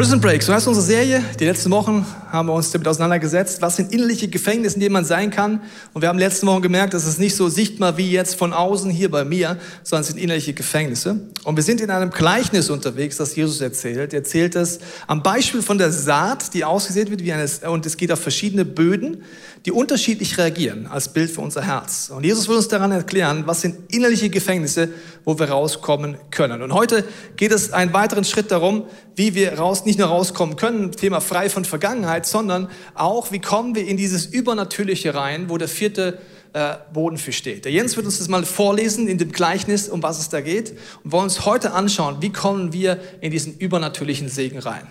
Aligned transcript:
Prison 0.00 0.18
Break, 0.18 0.42
so 0.42 0.54
heißt 0.54 0.66
unsere 0.66 0.86
Serie. 0.86 1.22
Die 1.38 1.44
letzten 1.44 1.70
Wochen 1.72 2.06
haben 2.32 2.48
wir 2.48 2.54
uns 2.54 2.70
damit 2.70 2.88
auseinandergesetzt, 2.88 3.60
was 3.60 3.76
sind 3.76 3.92
innerliche 3.92 4.28
Gefängnisse, 4.28 4.76
in 4.76 4.80
denen 4.80 4.94
man 4.94 5.04
sein 5.04 5.30
kann. 5.30 5.60
Und 5.92 6.00
wir 6.00 6.08
haben 6.08 6.18
letzten 6.18 6.46
Wochen 6.46 6.62
gemerkt, 6.62 6.94
dass 6.94 7.04
es 7.04 7.18
nicht 7.18 7.36
so 7.36 7.50
sichtbar 7.50 7.98
wie 7.98 8.10
jetzt 8.10 8.36
von 8.36 8.54
außen 8.54 8.90
hier 8.90 9.10
bei 9.10 9.26
mir, 9.26 9.58
sondern 9.82 10.00
es 10.00 10.06
sind 10.06 10.18
innerliche 10.18 10.54
Gefängnisse. 10.54 11.20
Und 11.44 11.56
wir 11.56 11.62
sind 11.62 11.82
in 11.82 11.90
einem 11.90 12.08
Gleichnis 12.08 12.70
unterwegs, 12.70 13.18
das 13.18 13.36
Jesus 13.36 13.60
erzählt. 13.60 14.14
Er 14.14 14.20
erzählt 14.20 14.56
es 14.56 14.78
am 15.06 15.22
Beispiel 15.22 15.60
von 15.60 15.76
der 15.76 15.92
Saat, 15.92 16.54
die 16.54 16.64
ausgesät 16.64 17.10
wird, 17.10 17.22
wie 17.22 17.34
eine, 17.34 17.46
und 17.70 17.84
es 17.84 17.98
geht 17.98 18.10
auf 18.10 18.20
verschiedene 18.20 18.64
Böden, 18.64 19.22
die 19.66 19.72
unterschiedlich 19.72 20.38
reagieren, 20.38 20.86
als 20.86 21.12
Bild 21.12 21.30
für 21.30 21.42
unser 21.42 21.62
Herz. 21.62 22.10
Und 22.14 22.24
Jesus 22.24 22.48
will 22.48 22.56
uns 22.56 22.68
daran 22.68 22.92
erklären, 22.92 23.42
was 23.46 23.60
sind 23.60 23.92
innerliche 23.92 24.30
Gefängnisse, 24.30 24.88
wo 25.24 25.38
wir 25.38 25.50
rauskommen 25.50 26.16
können. 26.30 26.62
Und 26.62 26.72
heute 26.72 27.04
geht 27.36 27.52
es 27.52 27.72
einen 27.72 27.92
weiteren 27.92 28.24
Schritt 28.24 28.50
darum, 28.50 28.86
wie 29.16 29.34
wir 29.34 29.58
raus, 29.58 29.84
nicht 29.84 29.98
nur 29.98 30.08
rauskommen 30.08 30.56
können, 30.56 30.92
Thema 30.92 31.20
frei 31.20 31.50
von 31.50 31.64
Vergangenheit, 31.64 32.24
sondern 32.24 32.68
auch, 32.94 33.32
wie 33.32 33.40
kommen 33.40 33.74
wir 33.74 33.86
in 33.86 33.98
dieses 33.98 34.26
Übernatürliche 34.26 35.14
rein, 35.14 35.50
wo 35.50 35.58
der 35.58 35.68
vierte 35.68 36.18
äh, 36.52 36.74
Bodenfisch 36.92 37.36
steht. 37.36 37.64
Der 37.64 37.72
Jens 37.72 37.96
wird 37.96 38.06
uns 38.06 38.18
das 38.18 38.28
mal 38.28 38.44
vorlesen 38.44 39.08
in 39.08 39.18
dem 39.18 39.30
Gleichnis, 39.30 39.88
um 39.88 40.02
was 40.02 40.18
es 40.18 40.30
da 40.30 40.40
geht, 40.40 40.72
und 41.04 41.12
wollen 41.12 41.24
uns 41.24 41.44
heute 41.44 41.72
anschauen, 41.72 42.16
wie 42.20 42.32
kommen 42.32 42.72
wir 42.72 42.98
in 43.20 43.30
diesen 43.30 43.58
übernatürlichen 43.58 44.28
Segen 44.28 44.58
rein. 44.58 44.86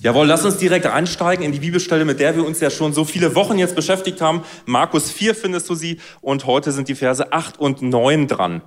Jawohl, 0.00 0.26
lass 0.26 0.44
uns 0.44 0.58
direkt 0.58 0.86
einsteigen 0.86 1.44
in 1.44 1.50
die 1.50 1.58
Bibelstelle, 1.58 2.04
mit 2.04 2.20
der 2.20 2.36
wir 2.36 2.46
uns 2.46 2.60
ja 2.60 2.70
schon 2.70 2.92
so 2.92 3.04
viele 3.04 3.34
Wochen 3.34 3.58
jetzt 3.58 3.74
beschäftigt 3.74 4.20
haben. 4.20 4.44
Markus 4.64 5.10
4 5.10 5.34
findest 5.34 5.68
du 5.68 5.74
sie 5.74 6.00
und 6.20 6.46
heute 6.46 6.70
sind 6.70 6.88
die 6.88 6.94
Verse 6.94 7.32
8 7.32 7.58
und 7.58 7.82
9 7.82 8.28
dran. 8.28 8.62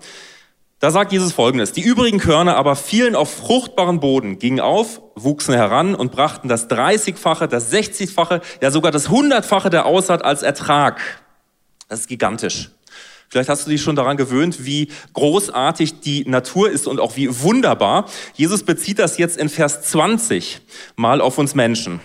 Da 0.79 0.89
sagt 0.91 1.11
Jesus 1.11 1.31
folgendes, 1.31 1.71
die 1.71 1.81
übrigen 1.81 2.17
Körner 2.17 2.57
aber 2.57 2.75
fielen 2.75 3.15
auf 3.15 3.31
fruchtbaren 3.31 3.99
Boden, 3.99 4.39
gingen 4.39 4.59
auf, 4.59 4.99
wuchsen 5.15 5.53
heran 5.53 5.95
und 5.95 6.11
brachten 6.11 6.49
das 6.49 6.69
30-fache, 6.69 7.47
das 7.47 7.71
60-fache, 7.71 8.41
ja 8.61 8.71
sogar 8.71 8.91
das 8.91 9.07
100-fache 9.07 9.69
der 9.69 9.85
Aussaat 9.85 10.25
als 10.25 10.41
Ertrag. 10.41 10.99
Das 11.87 12.01
ist 12.01 12.07
gigantisch. 12.07 12.71
Vielleicht 13.31 13.47
hast 13.47 13.65
du 13.65 13.71
dich 13.71 13.81
schon 13.81 13.95
daran 13.95 14.17
gewöhnt, 14.17 14.65
wie 14.65 14.89
großartig 15.13 16.01
die 16.01 16.27
Natur 16.27 16.69
ist 16.69 16.85
und 16.85 16.99
auch 16.99 17.15
wie 17.15 17.29
wunderbar. 17.41 18.09
Jesus 18.35 18.63
bezieht 18.63 18.99
das 18.99 19.17
jetzt 19.17 19.37
in 19.37 19.47
Vers 19.47 19.83
20 19.83 20.59
mal 20.97 21.21
auf 21.21 21.37
uns 21.37 21.55
Menschen. 21.55 22.01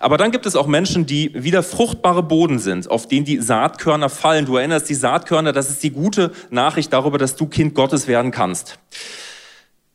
Aber 0.00 0.18
dann 0.18 0.32
gibt 0.32 0.44
es 0.44 0.56
auch 0.56 0.66
Menschen, 0.66 1.06
die 1.06 1.32
wieder 1.32 1.62
fruchtbare 1.62 2.22
Boden 2.22 2.58
sind, 2.58 2.90
auf 2.90 3.08
denen 3.08 3.24
die 3.24 3.40
Saatkörner 3.40 4.10
fallen. 4.10 4.44
Du 4.44 4.56
erinnerst 4.56 4.90
die 4.90 4.94
Saatkörner, 4.94 5.54
das 5.54 5.70
ist 5.70 5.82
die 5.82 5.92
gute 5.92 6.30
Nachricht 6.50 6.92
darüber, 6.92 7.16
dass 7.16 7.36
du 7.36 7.46
Kind 7.46 7.74
Gottes 7.74 8.06
werden 8.06 8.30
kannst. 8.30 8.78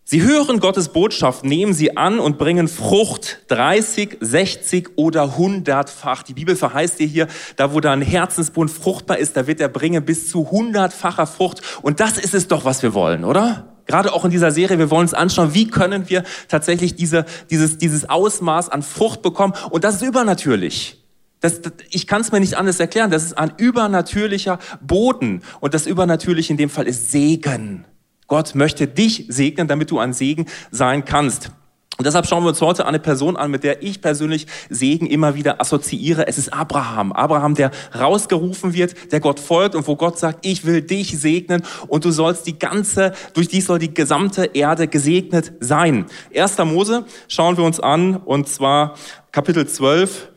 Sie 0.08 0.22
hören 0.22 0.60
Gottes 0.60 0.90
Botschaft, 0.90 1.44
nehmen 1.46 1.74
sie 1.74 1.98
an 1.98 2.20
und 2.20 2.38
bringen 2.38 2.68
Frucht 2.68 3.40
30, 3.48 4.18
60 4.22 4.90
oder 4.98 5.36
100-fach. 5.36 6.22
Die 6.22 6.36
Bibel 6.36 6.56
verheißt 6.56 7.00
dir 7.00 7.08
hier, 7.08 7.28
da 7.56 7.74
wo 7.74 7.80
dein 7.80 8.04
Herzensbund 8.04 8.70
fruchtbar 8.70 9.18
ist, 9.18 9.36
da 9.36 9.48
wird 9.48 9.60
er 9.60 9.68
bringen 9.68 10.06
bis 10.06 10.30
zu 10.30 10.48
100-facher 10.52 11.26
Frucht. 11.26 11.64
Und 11.82 12.02
das 12.02 12.20
ist 12.20 12.36
es 12.36 12.48
doch, 12.48 12.66
was 12.66 12.84
wir 12.84 12.94
wollen, 12.94 13.24
oder? 13.24 13.74
Gerade 13.88 14.14
auch 14.14 14.24
in 14.26 14.30
dieser 14.30 14.52
Serie, 14.52 14.78
wir 14.78 14.92
wollen 14.92 15.02
uns 15.02 15.16
anschauen, 15.16 15.56
wie 15.56 15.70
können 15.70 16.08
wir 16.08 16.24
tatsächlich 16.50 16.94
diese, 16.94 17.26
dieses, 17.50 17.80
dieses 17.80 18.08
Ausmaß 18.08 18.70
an 18.70 18.84
Frucht 18.84 19.24
bekommen. 19.24 19.56
Und 19.72 19.84
das 19.84 19.96
ist 19.96 20.02
übernatürlich. 20.04 21.04
Das, 21.40 21.62
das, 21.62 21.74
ich 21.90 22.06
kann 22.06 22.22
es 22.22 22.32
mir 22.32 22.42
nicht 22.42 22.58
anders 22.58 22.80
erklären. 22.80 23.10
Das 23.10 23.24
ist 23.24 23.40
ein 23.40 23.54
übernatürlicher 23.58 24.60
Boden. 24.82 25.42
Und 25.62 25.74
das 25.74 25.88
Übernatürliche 25.88 26.54
in 26.54 26.58
dem 26.58 26.70
Fall 26.70 26.86
ist 26.86 27.10
Segen. 27.12 27.86
Gott 28.28 28.56
möchte 28.56 28.88
dich 28.88 29.26
segnen, 29.30 29.68
damit 29.68 29.92
du 29.92 30.00
ein 30.00 30.14
Segen 30.14 30.46
sein 30.72 31.06
kannst. 31.06 31.52
Und 31.98 32.06
deshalb 32.06 32.28
schauen 32.28 32.44
wir 32.44 32.50
uns 32.50 32.60
heute 32.60 32.86
eine 32.86 33.00
Person 33.00 33.38
an, 33.38 33.52
mit 33.52 33.64
der 33.64 33.82
ich 33.82 34.02
persönlich 34.02 34.48
Segen 34.70 35.08
immer 35.08 35.36
wieder 35.36 35.62
assoziiere. 35.62 36.28
Es 36.28 36.38
ist 36.38 36.52
Abraham. 36.52 37.14
Abraham, 37.14 37.56
der 37.56 37.72
rausgerufen 37.98 38.74
wird, 38.74 39.14
der 39.14 39.22
Gott 39.22 39.40
folgt 39.40 39.76
und 39.76 39.88
wo 39.88 39.96
Gott 39.96 40.20
sagt, 40.20 40.46
ich 40.46 40.66
will 40.66 40.82
dich 40.82 41.18
segnen 41.18 41.64
und 41.88 42.04
du 42.04 42.12
sollst 42.12 42.48
die 42.48 42.60
ganze, 42.60 43.14
durch 43.34 43.48
dich 43.48 43.64
soll 43.64 43.80
die 43.80 43.94
gesamte 43.94 44.50
Erde 44.54 44.90
gesegnet 44.90 45.54
sein. 45.62 46.08
Erster 46.32 46.66
Mose 46.66 47.06
schauen 47.30 47.56
wir 47.56 47.64
uns 47.64 47.80
an 47.80 48.18
und 48.18 48.50
zwar 48.50 48.96
Kapitel 49.32 49.66
12, 49.66 50.32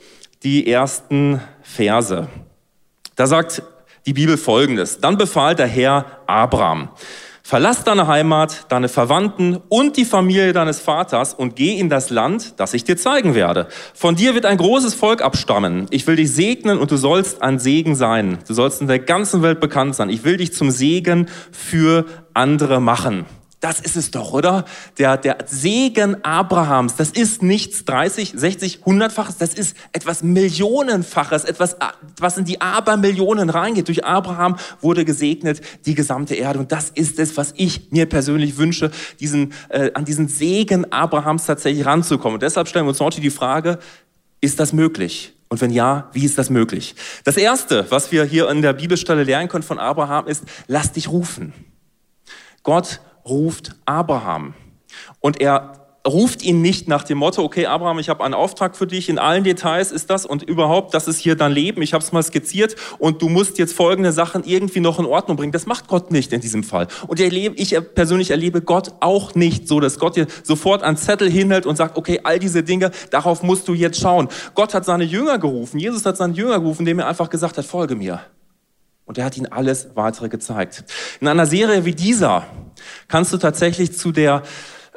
die 0.44 0.70
ersten 0.70 1.40
Verse. 1.62 2.28
Da 3.16 3.26
sagt 3.26 3.64
die 4.06 4.12
Bibel 4.12 4.36
folgendes. 4.36 5.00
Dann 5.00 5.18
befahl 5.18 5.56
der 5.56 5.66
Herr 5.66 6.06
Abraham. 6.28 6.90
Verlass 7.48 7.82
deine 7.82 8.06
Heimat, 8.06 8.66
deine 8.68 8.90
Verwandten 8.90 9.56
und 9.70 9.96
die 9.96 10.04
Familie 10.04 10.52
deines 10.52 10.80
Vaters 10.80 11.32
und 11.32 11.56
geh 11.56 11.78
in 11.78 11.88
das 11.88 12.10
Land, 12.10 12.60
das 12.60 12.74
ich 12.74 12.84
dir 12.84 12.98
zeigen 12.98 13.34
werde. 13.34 13.68
Von 13.94 14.16
dir 14.16 14.34
wird 14.34 14.44
ein 14.44 14.58
großes 14.58 14.92
Volk 14.92 15.22
abstammen. 15.22 15.86
Ich 15.88 16.06
will 16.06 16.16
dich 16.16 16.30
segnen 16.30 16.78
und 16.78 16.90
du 16.90 16.98
sollst 16.98 17.40
ein 17.40 17.58
Segen 17.58 17.94
sein. 17.94 18.36
Du 18.46 18.52
sollst 18.52 18.82
in 18.82 18.86
der 18.86 18.98
ganzen 18.98 19.40
Welt 19.40 19.60
bekannt 19.60 19.94
sein. 19.94 20.10
Ich 20.10 20.24
will 20.24 20.36
dich 20.36 20.52
zum 20.52 20.70
Segen 20.70 21.30
für 21.50 22.04
andere 22.34 22.82
machen. 22.82 23.24
Das 23.60 23.80
ist 23.80 23.96
es 23.96 24.12
doch, 24.12 24.32
oder? 24.32 24.64
Der, 24.98 25.16
der 25.16 25.38
Segen 25.46 26.24
Abrahams, 26.24 26.94
das 26.94 27.10
ist 27.10 27.42
nichts 27.42 27.84
30, 27.84 28.34
60, 28.36 28.80
100-faches, 28.84 29.36
das 29.38 29.52
ist 29.54 29.76
etwas 29.92 30.22
Millionenfaches, 30.22 31.42
etwas, 31.42 31.76
was 32.20 32.38
in 32.38 32.44
die 32.44 32.60
Abermillionen 32.60 33.50
reingeht. 33.50 33.88
Durch 33.88 34.04
Abraham 34.04 34.56
wurde 34.80 35.04
gesegnet 35.04 35.60
die 35.86 35.94
gesamte 35.94 36.36
Erde. 36.36 36.60
Und 36.60 36.70
das 36.70 36.90
ist 36.90 37.18
es, 37.18 37.36
was 37.36 37.52
ich 37.56 37.90
mir 37.90 38.06
persönlich 38.06 38.58
wünsche, 38.58 38.92
diesen, 39.18 39.52
äh, 39.70 39.90
an 39.92 40.04
diesen 40.04 40.28
Segen 40.28 40.92
Abrahams 40.92 41.46
tatsächlich 41.46 41.84
ranzukommen. 41.84 42.34
Und 42.34 42.42
deshalb 42.44 42.68
stellen 42.68 42.84
wir 42.84 42.90
uns 42.90 43.00
heute 43.00 43.20
die 43.20 43.30
Frage, 43.30 43.80
ist 44.40 44.60
das 44.60 44.72
möglich? 44.72 45.34
Und 45.48 45.60
wenn 45.60 45.70
ja, 45.70 46.10
wie 46.12 46.24
ist 46.24 46.38
das 46.38 46.48
möglich? 46.48 46.94
Das 47.24 47.36
Erste, 47.36 47.86
was 47.90 48.12
wir 48.12 48.24
hier 48.24 48.48
in 48.50 48.62
der 48.62 48.74
Bibelstelle 48.74 49.24
lernen 49.24 49.48
können 49.48 49.64
von 49.64 49.80
Abraham, 49.80 50.28
ist, 50.28 50.44
lass 50.68 50.92
dich 50.92 51.08
rufen. 51.08 51.52
Gott 52.62 53.00
ruft 53.28 53.76
Abraham. 53.84 54.54
Und 55.20 55.40
er 55.40 55.78
ruft 56.06 56.42
ihn 56.42 56.60
nicht 56.60 56.88
nach 56.88 57.04
dem 57.04 57.18
Motto, 57.18 57.42
okay, 57.42 57.66
Abraham, 57.66 57.98
ich 57.98 58.08
habe 58.08 58.24
einen 58.24 58.34
Auftrag 58.34 58.76
für 58.76 58.86
dich, 58.86 59.08
in 59.08 59.18
allen 59.18 59.44
Details 59.44 59.92
ist 59.92 60.10
das 60.10 60.26
und 60.26 60.42
überhaupt, 60.42 60.94
das 60.94 61.08
ist 61.08 61.18
hier 61.18 61.36
dein 61.36 61.52
Leben, 61.52 61.82
ich 61.82 61.92
habe 61.92 62.02
es 62.02 62.12
mal 62.12 62.22
skizziert 62.22 62.76
und 62.98 63.22
du 63.22 63.28
musst 63.28 63.58
jetzt 63.58 63.74
folgende 63.74 64.12
Sachen 64.12 64.44
irgendwie 64.44 64.80
noch 64.80 64.98
in 64.98 65.06
Ordnung 65.06 65.36
bringen. 65.36 65.52
Das 65.52 65.66
macht 65.66 65.88
Gott 65.88 66.10
nicht 66.10 66.32
in 66.32 66.40
diesem 66.40 66.64
Fall. 66.64 66.88
Und 67.06 67.20
ich, 67.20 67.76
persönlich 67.94 68.30
erlebe 68.30 68.62
Gott 68.62 68.92
auch 69.00 69.34
nicht 69.34 69.68
so, 69.68 69.80
dass 69.80 69.98
Gott 69.98 70.16
dir 70.16 70.26
sofort 70.42 70.82
einen 70.82 70.96
Zettel 70.96 71.30
hinhält 71.30 71.66
und 71.66 71.76
sagt, 71.76 71.96
okay, 71.96 72.20
all 72.24 72.38
diese 72.38 72.62
Dinge, 72.62 72.90
darauf 73.10 73.42
musst 73.42 73.68
du 73.68 73.74
jetzt 73.74 74.00
schauen. 74.00 74.28
Gott 74.54 74.74
hat 74.74 74.84
seine 74.84 75.04
Jünger 75.04 75.38
gerufen, 75.38 75.78
Jesus 75.78 76.04
hat 76.06 76.16
seine 76.16 76.32
Jünger 76.32 76.60
gerufen, 76.60 76.86
dem 76.86 76.98
er 76.98 77.08
einfach 77.08 77.30
gesagt 77.30 77.58
hat, 77.58 77.64
folge 77.64 77.96
mir. 77.96 78.20
Und 79.08 79.16
er 79.16 79.24
hat 79.24 79.38
ihnen 79.38 79.50
alles 79.50 79.88
weitere 79.94 80.28
gezeigt. 80.28 80.84
In 81.20 81.28
einer 81.28 81.46
Serie 81.46 81.86
wie 81.86 81.94
dieser 81.94 82.44
kannst 83.08 83.32
du 83.32 83.38
tatsächlich 83.38 83.96
zu 83.96 84.12
der 84.12 84.42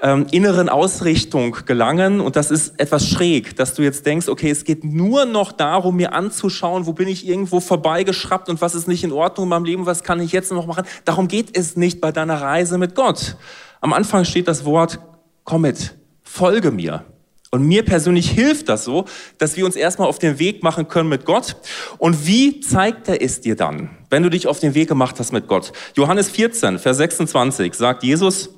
ähm, 0.01 0.27
inneren 0.31 0.67
Ausrichtung 0.67 1.55
gelangen. 1.65 2.19
Und 2.19 2.35
das 2.35 2.51
ist 2.51 2.77
etwas 2.77 3.07
schräg, 3.07 3.55
dass 3.55 3.73
du 3.73 3.83
jetzt 3.83 4.05
denkst, 4.05 4.27
okay, 4.27 4.49
es 4.49 4.65
geht 4.65 4.83
nur 4.83 5.23
noch 5.23 5.53
darum, 5.53 5.95
mir 5.95 6.11
anzuschauen, 6.11 6.87
wo 6.87 6.91
bin 6.91 7.07
ich 7.07 7.25
irgendwo 7.25 7.61
vorbeigeschraubt 7.61 8.49
und 8.49 8.61
was 8.61 8.75
ist 8.75 8.89
nicht 8.89 9.05
in 9.05 9.13
Ordnung 9.13 9.45
in 9.45 9.49
meinem 9.49 9.63
Leben, 9.63 9.85
was 9.85 10.03
kann 10.03 10.19
ich 10.19 10.33
jetzt 10.33 10.51
noch 10.51 10.67
machen. 10.67 10.83
Darum 11.05 11.29
geht 11.29 11.57
es 11.57 11.77
nicht 11.77 12.01
bei 12.01 12.11
deiner 12.11 12.41
Reise 12.41 12.77
mit 12.77 12.95
Gott. 12.95 13.37
Am 13.79 13.93
Anfang 13.93 14.25
steht 14.25 14.49
das 14.49 14.65
Wort, 14.65 14.99
komm 15.45 15.61
mit, 15.61 15.95
folge 16.21 16.71
mir. 16.71 17.05
Und 17.51 17.67
mir 17.67 17.83
persönlich 17.83 18.29
hilft 18.29 18.69
das 18.69 18.85
so, 18.85 19.05
dass 19.37 19.57
wir 19.57 19.65
uns 19.65 19.75
erstmal 19.75 20.07
auf 20.07 20.19
den 20.19 20.39
Weg 20.39 20.63
machen 20.63 20.87
können 20.87 21.09
mit 21.09 21.25
Gott. 21.25 21.57
Und 21.97 22.25
wie 22.25 22.61
zeigt 22.61 23.09
er 23.09 23.21
es 23.21 23.41
dir 23.41 23.57
dann, 23.57 23.89
wenn 24.09 24.23
du 24.23 24.29
dich 24.29 24.47
auf 24.47 24.59
den 24.59 24.73
Weg 24.73 24.87
gemacht 24.87 25.17
hast 25.19 25.33
mit 25.33 25.47
Gott? 25.47 25.73
Johannes 25.97 26.29
14, 26.29 26.79
Vers 26.79 26.97
26 26.97 27.73
sagt 27.73 28.03
Jesus, 28.03 28.51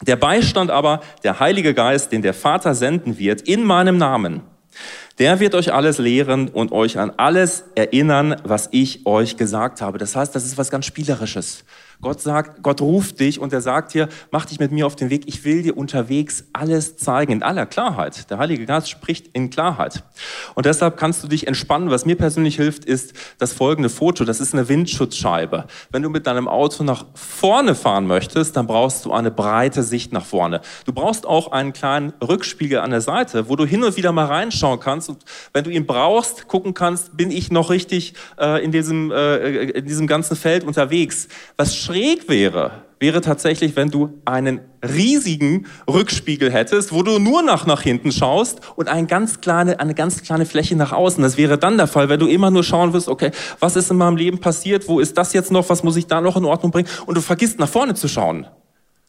der 0.00 0.16
Beistand 0.16 0.70
aber, 0.70 1.00
der 1.22 1.38
Heilige 1.38 1.74
Geist, 1.74 2.12
den 2.12 2.22
der 2.22 2.32
Vater 2.32 2.74
senden 2.74 3.18
wird, 3.18 3.42
in 3.42 3.62
meinem 3.62 3.98
Namen, 3.98 4.40
der 5.18 5.38
wird 5.38 5.54
euch 5.54 5.74
alles 5.74 5.98
lehren 5.98 6.48
und 6.48 6.72
euch 6.72 6.98
an 6.98 7.12
alles 7.18 7.64
erinnern, 7.74 8.40
was 8.44 8.70
ich 8.72 9.04
euch 9.04 9.36
gesagt 9.36 9.82
habe. 9.82 9.98
Das 9.98 10.16
heißt, 10.16 10.34
das 10.34 10.46
ist 10.46 10.56
was 10.56 10.70
ganz 10.70 10.86
Spielerisches. 10.86 11.64
Gott 12.02 12.20
sagt, 12.20 12.62
Gott 12.62 12.80
ruft 12.80 13.20
dich 13.20 13.38
und 13.38 13.52
er 13.52 13.60
sagt 13.60 13.92
dir, 13.92 14.08
mach 14.30 14.46
dich 14.46 14.58
mit 14.58 14.72
mir 14.72 14.86
auf 14.86 14.96
den 14.96 15.10
Weg. 15.10 15.24
Ich 15.26 15.44
will 15.44 15.62
dir 15.62 15.76
unterwegs 15.76 16.44
alles 16.52 16.96
zeigen 16.96 17.32
in 17.32 17.42
aller 17.42 17.66
Klarheit. 17.66 18.30
Der 18.30 18.38
Heilige 18.38 18.64
Geist 18.64 18.88
spricht 18.88 19.28
in 19.34 19.50
Klarheit. 19.50 20.02
Und 20.54 20.64
deshalb 20.64 20.96
kannst 20.96 21.22
du 21.22 21.28
dich 21.28 21.46
entspannen. 21.46 21.90
Was 21.90 22.06
mir 22.06 22.16
persönlich 22.16 22.56
hilft, 22.56 22.86
ist 22.86 23.12
das 23.38 23.52
folgende 23.52 23.90
Foto. 23.90 24.24
Das 24.24 24.40
ist 24.40 24.54
eine 24.54 24.68
Windschutzscheibe. 24.68 25.66
Wenn 25.90 26.02
du 26.02 26.08
mit 26.08 26.26
deinem 26.26 26.48
Auto 26.48 26.84
nach 26.84 27.04
vorne 27.14 27.74
fahren 27.74 28.06
möchtest, 28.06 28.56
dann 28.56 28.66
brauchst 28.66 29.04
du 29.04 29.12
eine 29.12 29.30
breite 29.30 29.82
Sicht 29.82 30.12
nach 30.12 30.24
vorne. 30.24 30.62
Du 30.86 30.92
brauchst 30.92 31.26
auch 31.26 31.52
einen 31.52 31.74
kleinen 31.74 32.14
Rückspiegel 32.22 32.78
an 32.78 32.90
der 32.90 33.02
Seite, 33.02 33.48
wo 33.48 33.56
du 33.56 33.66
hin 33.66 33.84
und 33.84 33.96
wieder 33.98 34.12
mal 34.12 34.26
reinschauen 34.26 34.80
kannst. 34.80 35.10
Und 35.10 35.24
wenn 35.52 35.64
du 35.64 35.70
ihn 35.70 35.86
brauchst, 35.86 36.48
gucken 36.48 36.72
kannst, 36.72 37.16
bin 37.16 37.30
ich 37.30 37.50
noch 37.50 37.68
richtig 37.68 38.14
äh, 38.38 38.64
in, 38.64 38.72
diesem, 38.72 39.10
äh, 39.10 39.64
in 39.64 39.84
diesem 39.84 40.06
ganzen 40.06 40.36
Feld 40.36 40.64
unterwegs. 40.64 41.28
Was 41.58 41.76
schräg 41.90 42.28
wäre, 42.28 42.70
wäre 43.00 43.20
tatsächlich, 43.20 43.74
wenn 43.74 43.90
du 43.90 44.20
einen 44.24 44.60
riesigen 44.80 45.66
Rückspiegel 45.88 46.52
hättest, 46.52 46.92
wo 46.92 47.02
du 47.02 47.18
nur 47.18 47.42
nach, 47.42 47.66
nach 47.66 47.82
hinten 47.82 48.12
schaust 48.12 48.60
und 48.76 48.86
eine 48.86 49.08
ganz, 49.08 49.40
kleine, 49.40 49.80
eine 49.80 49.94
ganz 49.94 50.22
kleine 50.22 50.46
Fläche 50.46 50.76
nach 50.76 50.92
außen. 50.92 51.20
Das 51.20 51.36
wäre 51.36 51.58
dann 51.58 51.78
der 51.78 51.88
Fall, 51.88 52.08
wenn 52.08 52.20
du 52.20 52.28
immer 52.28 52.52
nur 52.52 52.62
schauen 52.62 52.92
wirst, 52.92 53.08
okay, 53.08 53.32
was 53.58 53.74
ist 53.74 53.90
in 53.90 53.96
meinem 53.96 54.16
Leben 54.16 54.38
passiert, 54.38 54.86
wo 54.86 55.00
ist 55.00 55.18
das 55.18 55.32
jetzt 55.32 55.50
noch, 55.50 55.68
was 55.68 55.82
muss 55.82 55.96
ich 55.96 56.06
da 56.06 56.20
noch 56.20 56.36
in 56.36 56.44
Ordnung 56.44 56.70
bringen 56.70 56.88
und 57.06 57.16
du 57.16 57.20
vergisst 57.20 57.58
nach 57.58 57.68
vorne 57.68 57.94
zu 57.94 58.06
schauen. 58.06 58.46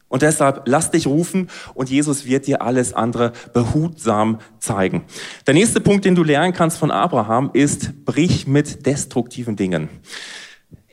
Und 0.07 0.23
deshalb 0.23 0.63
lass 0.65 0.89
dich 0.89 1.05
rufen 1.05 1.49
und 1.75 1.91
Jesus 1.91 2.25
wird 2.25 2.47
dir 2.47 2.63
alles 2.63 2.93
andere 2.93 3.31
behutsam 3.53 4.39
zeigen. 4.59 5.03
Der 5.45 5.53
nächste 5.53 5.81
Punkt, 5.81 6.03
den 6.03 6.15
du 6.15 6.23
lernen 6.23 6.53
kannst 6.53 6.79
von 6.79 6.89
Abraham, 6.89 7.51
ist, 7.53 8.05
brich 8.05 8.47
mit 8.47 8.87
destruktiven 8.87 9.55
Dingen. 9.55 9.89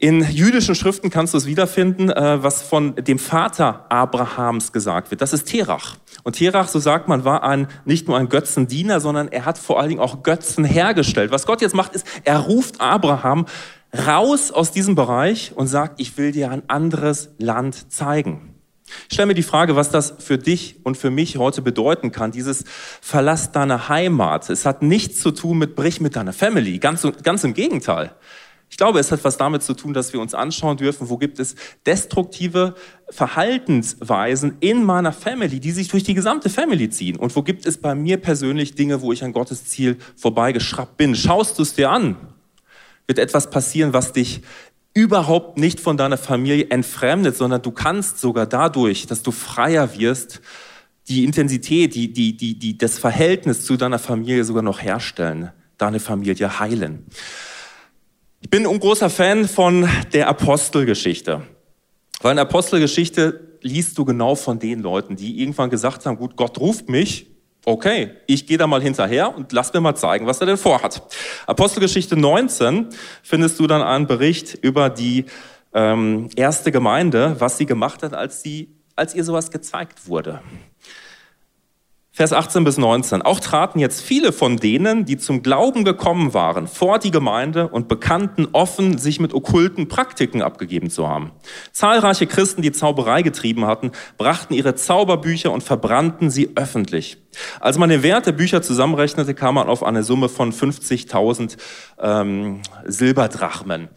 In 0.00 0.22
jüdischen 0.30 0.76
Schriften 0.76 1.10
kannst 1.10 1.34
du 1.34 1.38
es 1.38 1.46
wiederfinden, 1.46 2.08
äh, 2.08 2.40
was 2.40 2.62
von 2.62 2.94
dem 2.94 3.18
Vater 3.18 3.86
Abrahams 3.88 4.72
gesagt 4.72 5.10
wird. 5.10 5.20
Das 5.20 5.32
ist 5.32 5.46
Terach. 5.46 5.96
Und 6.22 6.34
Terach, 6.34 6.68
so 6.68 6.78
sagt 6.78 7.08
man, 7.08 7.24
war 7.24 7.42
ein, 7.42 7.66
nicht 7.84 8.06
nur 8.06 8.16
ein 8.16 8.28
Götzendiener, 8.28 9.00
sondern 9.00 9.26
er 9.26 9.44
hat 9.44 9.58
vor 9.58 9.80
allen 9.80 9.88
Dingen 9.88 10.00
auch 10.00 10.22
Götzen 10.22 10.64
hergestellt. 10.64 11.32
Was 11.32 11.46
Gott 11.46 11.60
jetzt 11.62 11.74
macht, 11.74 11.96
ist, 11.96 12.06
er 12.22 12.38
ruft 12.38 12.80
Abraham 12.80 13.46
raus 14.06 14.52
aus 14.52 14.70
diesem 14.70 14.94
Bereich 14.94 15.52
und 15.56 15.66
sagt, 15.66 16.00
ich 16.00 16.16
will 16.16 16.30
dir 16.30 16.52
ein 16.52 16.62
anderes 16.68 17.30
Land 17.38 17.92
zeigen. 17.92 18.54
Ich 19.08 19.14
stelle 19.14 19.26
mir 19.26 19.34
die 19.34 19.42
Frage, 19.42 19.74
was 19.74 19.90
das 19.90 20.14
für 20.20 20.38
dich 20.38 20.76
und 20.84 20.96
für 20.96 21.10
mich 21.10 21.38
heute 21.38 21.60
bedeuten 21.60 22.12
kann, 22.12 22.30
dieses 22.30 22.64
Verlass 23.00 23.50
deiner 23.50 23.88
Heimat. 23.88 24.48
Es 24.48 24.64
hat 24.64 24.80
nichts 24.80 25.18
zu 25.20 25.32
tun 25.32 25.58
mit 25.58 25.74
Brich 25.74 26.00
mit 26.00 26.14
deiner 26.14 26.32
Family, 26.32 26.78
ganz, 26.78 27.06
ganz 27.24 27.42
im 27.42 27.52
Gegenteil. 27.52 28.12
Ich 28.70 28.76
glaube, 28.76 28.98
es 28.98 29.10
hat 29.10 29.24
was 29.24 29.36
damit 29.36 29.62
zu 29.62 29.74
tun, 29.74 29.94
dass 29.94 30.12
wir 30.12 30.20
uns 30.20 30.34
anschauen 30.34 30.76
dürfen, 30.76 31.08
wo 31.08 31.16
gibt 31.16 31.38
es 31.38 31.54
destruktive 31.86 32.74
Verhaltensweisen 33.10 34.56
in 34.60 34.84
meiner 34.84 35.12
Family, 35.12 35.58
die 35.58 35.70
sich 35.70 35.88
durch 35.88 36.04
die 36.04 36.14
gesamte 36.14 36.50
Family 36.50 36.90
ziehen. 36.90 37.16
Und 37.16 37.34
wo 37.34 37.42
gibt 37.42 37.66
es 37.66 37.78
bei 37.78 37.94
mir 37.94 38.18
persönlich 38.18 38.74
Dinge, 38.74 39.00
wo 39.00 39.12
ich 39.12 39.24
an 39.24 39.32
Gottes 39.32 39.64
Ziel 39.64 39.96
vorbeigeschraubt 40.16 40.96
bin. 40.96 41.14
Schaust 41.14 41.58
du 41.58 41.62
es 41.62 41.74
dir 41.74 41.90
an, 41.90 42.16
wird 43.06 43.18
etwas 43.18 43.50
passieren, 43.50 43.92
was 43.92 44.12
dich 44.12 44.42
überhaupt 44.94 45.58
nicht 45.58 45.80
von 45.80 45.96
deiner 45.96 46.18
Familie 46.18 46.70
entfremdet, 46.70 47.36
sondern 47.36 47.62
du 47.62 47.70
kannst 47.70 48.18
sogar 48.18 48.46
dadurch, 48.46 49.06
dass 49.06 49.22
du 49.22 49.30
freier 49.30 49.98
wirst, 49.98 50.40
die 51.08 51.24
Intensität, 51.24 51.94
die, 51.94 52.12
die, 52.12 52.36
die, 52.36 52.58
die, 52.58 52.76
das 52.76 52.98
Verhältnis 52.98 53.64
zu 53.64 53.76
deiner 53.76 53.98
Familie 53.98 54.44
sogar 54.44 54.62
noch 54.62 54.82
herstellen, 54.82 55.52
deine 55.78 56.00
Familie 56.00 56.58
heilen. 56.60 57.06
Ich 58.40 58.50
bin 58.50 58.67
ein 58.67 58.79
großer 58.79 59.11
Fan 59.11 59.49
von 59.49 59.88
der 60.12 60.29
Apostelgeschichte. 60.29 61.43
Weil 62.20 62.31
in 62.31 62.37
der 62.37 62.44
Apostelgeschichte 62.44 63.58
liest 63.62 63.99
du 63.99 64.05
genau 64.05 64.37
von 64.37 64.61
den 64.61 64.81
Leuten, 64.81 65.17
die 65.17 65.40
irgendwann 65.40 65.70
gesagt 65.70 66.06
haben, 66.06 66.17
gut, 66.17 66.37
Gott 66.37 66.58
ruft 66.61 66.88
mich, 66.88 67.26
okay, 67.64 68.12
ich 68.29 68.46
gehe 68.46 68.56
da 68.56 68.69
mal 68.69 68.81
hinterher 68.81 69.35
und 69.35 69.52
lass 69.52 69.73
mir 69.73 69.81
mal 69.81 69.96
zeigen, 69.96 70.26
was 70.26 70.40
er 70.40 70.46
denn 70.46 70.56
vorhat. 70.56 71.02
Apostelgeschichte 71.46 72.17
19 72.17 72.87
findest 73.25 73.58
du 73.58 73.67
dann 73.67 73.82
einen 73.82 74.06
Bericht 74.06 74.55
über 74.62 74.88
die 74.88 75.25
ähm, 75.75 76.31
erste 76.37 76.70
Gemeinde, 76.70 77.37
was 77.40 77.58
sie 77.58 77.67
gemacht 77.67 78.05
hat, 78.05 78.14
als, 78.14 78.43
sie, 78.43 78.69
als 78.94 79.17
ihr 79.17 79.25
sowas 79.25 79.50
gezeigt 79.50 80.06
wurde. 80.06 80.40
Vers 82.18 82.32
18 82.32 82.64
bis 82.64 82.78
19. 82.78 83.22
Auch 83.22 83.38
traten 83.38 83.78
jetzt 83.78 84.00
viele 84.00 84.32
von 84.32 84.56
denen, 84.56 85.04
die 85.04 85.18
zum 85.18 85.40
Glauben 85.44 85.84
gekommen 85.84 86.34
waren, 86.34 86.66
vor 86.66 86.98
die 86.98 87.12
Gemeinde 87.12 87.68
und 87.68 87.86
bekannten 87.86 88.48
offen, 88.50 88.98
sich 88.98 89.20
mit 89.20 89.32
okkulten 89.32 89.86
Praktiken 89.86 90.42
abgegeben 90.42 90.90
zu 90.90 91.06
haben. 91.06 91.30
Zahlreiche 91.70 92.26
Christen, 92.26 92.60
die 92.60 92.72
Zauberei 92.72 93.22
getrieben 93.22 93.66
hatten, 93.66 93.92
brachten 94.16 94.54
ihre 94.54 94.74
Zauberbücher 94.74 95.52
und 95.52 95.62
verbrannten 95.62 96.28
sie 96.28 96.50
öffentlich. 96.56 97.18
Als 97.60 97.78
man 97.78 97.88
den 97.88 98.02
Wert 98.02 98.26
der 98.26 98.32
Bücher 98.32 98.62
zusammenrechnete, 98.62 99.34
kam 99.34 99.54
man 99.54 99.68
auf 99.68 99.84
eine 99.84 100.02
Summe 100.02 100.28
von 100.28 100.52
50.000 100.52 101.56
ähm, 102.00 102.62
Silberdrachmen. 102.84 103.90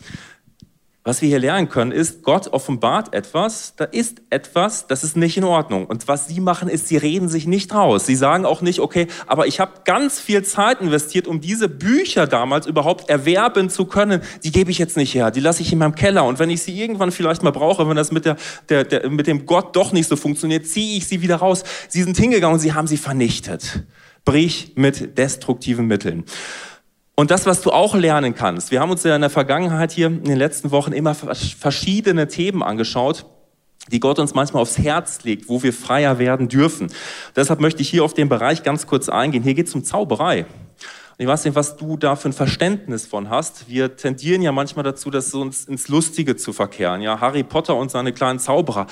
Was 1.04 1.24
wir 1.24 1.30
hier 1.30 1.40
lernen 1.40 1.68
können, 1.68 1.92
ist, 1.92 2.22
Gott 2.22 2.50
offenbart 2.50 3.16
etwas, 3.16 3.74
da 3.76 3.86
ist 3.86 4.22
etwas, 4.30 4.86
das 4.86 5.04
ist 5.04 5.18
nicht 5.18 5.36
in 5.36 5.44
Ordnung. 5.44 5.88
Und 5.88 6.08
was 6.08 6.28
sie 6.28 6.40
machen, 6.40 6.70
ist, 6.70 6.90
sie 6.90 6.98
reden 6.98 7.28
sich 7.28 7.48
nicht 7.48 7.74
raus. 7.74 8.06
Sie 8.06 8.16
sagen 8.16 8.46
auch 8.46 8.62
nicht, 8.62 8.80
okay, 8.80 9.08
aber 9.26 9.48
ich 9.48 9.60
habe 9.60 9.72
ganz 9.84 10.20
viel 10.20 10.44
Zeit 10.44 10.80
investiert, 10.80 11.28
um 11.28 11.42
diese 11.42 11.70
Bücher 11.70 12.28
damals 12.28 12.68
überhaupt 12.68 13.10
erwerben 13.10 13.72
zu 13.72 13.86
können. 13.86 14.22
Die 14.44 14.52
gebe 14.52 14.70
ich 14.70 14.78
jetzt 14.78 14.96
nicht 14.96 15.16
her, 15.16 15.32
die 15.32 15.40
lasse 15.40 15.64
ich 15.64 15.74
in 15.74 15.80
meinem 15.80 15.96
Keller. 15.96 16.24
Und 16.24 16.38
wenn 16.38 16.52
ich 16.52 16.62
sie 16.62 16.80
irgendwann 16.80 17.12
vielleicht 17.12 17.42
mal 17.42 17.50
brauche, 17.50 17.90
wenn 17.90 17.96
das 17.96 18.12
mit, 18.12 18.26
der, 18.26 18.38
der, 18.70 18.84
der, 18.84 19.10
mit 19.10 19.26
dem 19.26 19.48
Gott 19.48 19.76
doch 19.76 19.94
nicht 19.94 20.08
so 20.08 20.16
funktioniert, 20.16 20.68
ziehe 20.68 20.98
ich 20.98 21.08
sie 21.08 21.24
wieder 21.24 21.38
raus. 21.38 21.64
Sie 21.90 22.04
sind 22.04 22.16
hingegangen 22.16 22.54
und 22.54 22.60
sie 22.60 22.74
haben 22.74 22.86
sie 22.86 22.98
vernichtet. 22.98 23.86
Brich 24.24 24.74
mit 24.76 25.18
destruktiven 25.18 25.88
Mitteln. 25.88 26.26
Und 27.22 27.30
das, 27.30 27.46
was 27.46 27.62
du 27.62 27.70
auch 27.70 27.94
lernen 27.94 28.34
kannst, 28.34 28.72
wir 28.72 28.80
haben 28.80 28.90
uns 28.90 29.04
ja 29.04 29.14
in 29.14 29.22
der 29.22 29.30
Vergangenheit 29.30 29.92
hier 29.92 30.08
in 30.08 30.24
den 30.24 30.38
letzten 30.38 30.72
Wochen 30.72 30.92
immer 30.92 31.14
verschiedene 31.14 32.28
Themen 32.28 32.64
angeschaut, 32.64 33.28
die 33.92 34.00
Gott 34.00 34.18
uns 34.18 34.34
manchmal 34.34 34.64
aufs 34.64 34.80
Herz 34.80 35.22
legt, 35.22 35.48
wo 35.48 35.62
wir 35.62 35.72
freier 35.72 36.18
werden 36.18 36.48
dürfen. 36.48 36.92
Deshalb 37.36 37.60
möchte 37.60 37.84
ich 37.84 37.90
hier 37.90 38.04
auf 38.04 38.16
den 38.16 38.28
Bereich 38.28 38.64
ganz 38.64 38.88
kurz 38.88 39.08
eingehen. 39.08 39.44
Hier 39.44 39.54
geht 39.54 39.68
es 39.68 39.76
um 39.76 39.84
Zauberei. 39.84 40.46
Und 40.46 41.20
ich 41.20 41.28
weiß 41.28 41.46
nicht, 41.46 41.54
was 41.54 41.78
du 41.78 41.96
da 41.96 42.16
für 42.16 42.30
ein 42.30 42.34
Verständnis 42.34 43.06
von 43.06 43.30
hast. 43.30 43.70
Wir 43.70 43.96
tendieren 43.98 44.42
ja 44.42 44.52
manchmal 44.52 44.82
dazu, 44.82 45.12
das 45.12 45.32
uns 45.36 45.66
ins 45.66 45.90
Lustige 45.90 46.38
zu 46.38 46.54
verkehren. 46.54 47.02
Ja, 47.02 47.22
Harry 47.22 47.44
Potter 47.44 47.76
und 47.76 47.92
seine 47.92 48.14
kleinen 48.14 48.40
Zauberer 48.40 48.88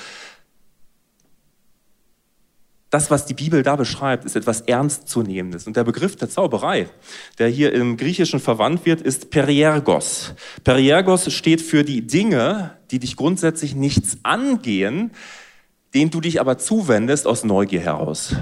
das, 2.90 3.10
was 3.10 3.24
die 3.24 3.34
Bibel 3.34 3.62
da 3.62 3.76
beschreibt, 3.76 4.24
ist 4.24 4.34
etwas 4.34 4.62
Ernstzunehmendes. 4.62 5.68
Und 5.68 5.76
der 5.76 5.84
Begriff 5.84 6.16
der 6.16 6.28
Zauberei, 6.28 6.88
der 7.38 7.48
hier 7.48 7.72
im 7.72 7.96
Griechischen 7.96 8.40
verwandt 8.40 8.84
wird, 8.84 9.00
ist 9.00 9.30
Periergos. 9.30 10.34
Periergos 10.64 11.32
steht 11.32 11.62
für 11.62 11.84
die 11.84 12.04
Dinge, 12.04 12.76
die 12.90 12.98
dich 12.98 13.16
grundsätzlich 13.16 13.76
nichts 13.76 14.18
angehen, 14.24 15.12
denen 15.94 16.10
du 16.10 16.20
dich 16.20 16.40
aber 16.40 16.58
zuwendest 16.58 17.28
aus 17.28 17.44
Neugier 17.44 17.80
heraus. 17.80 18.34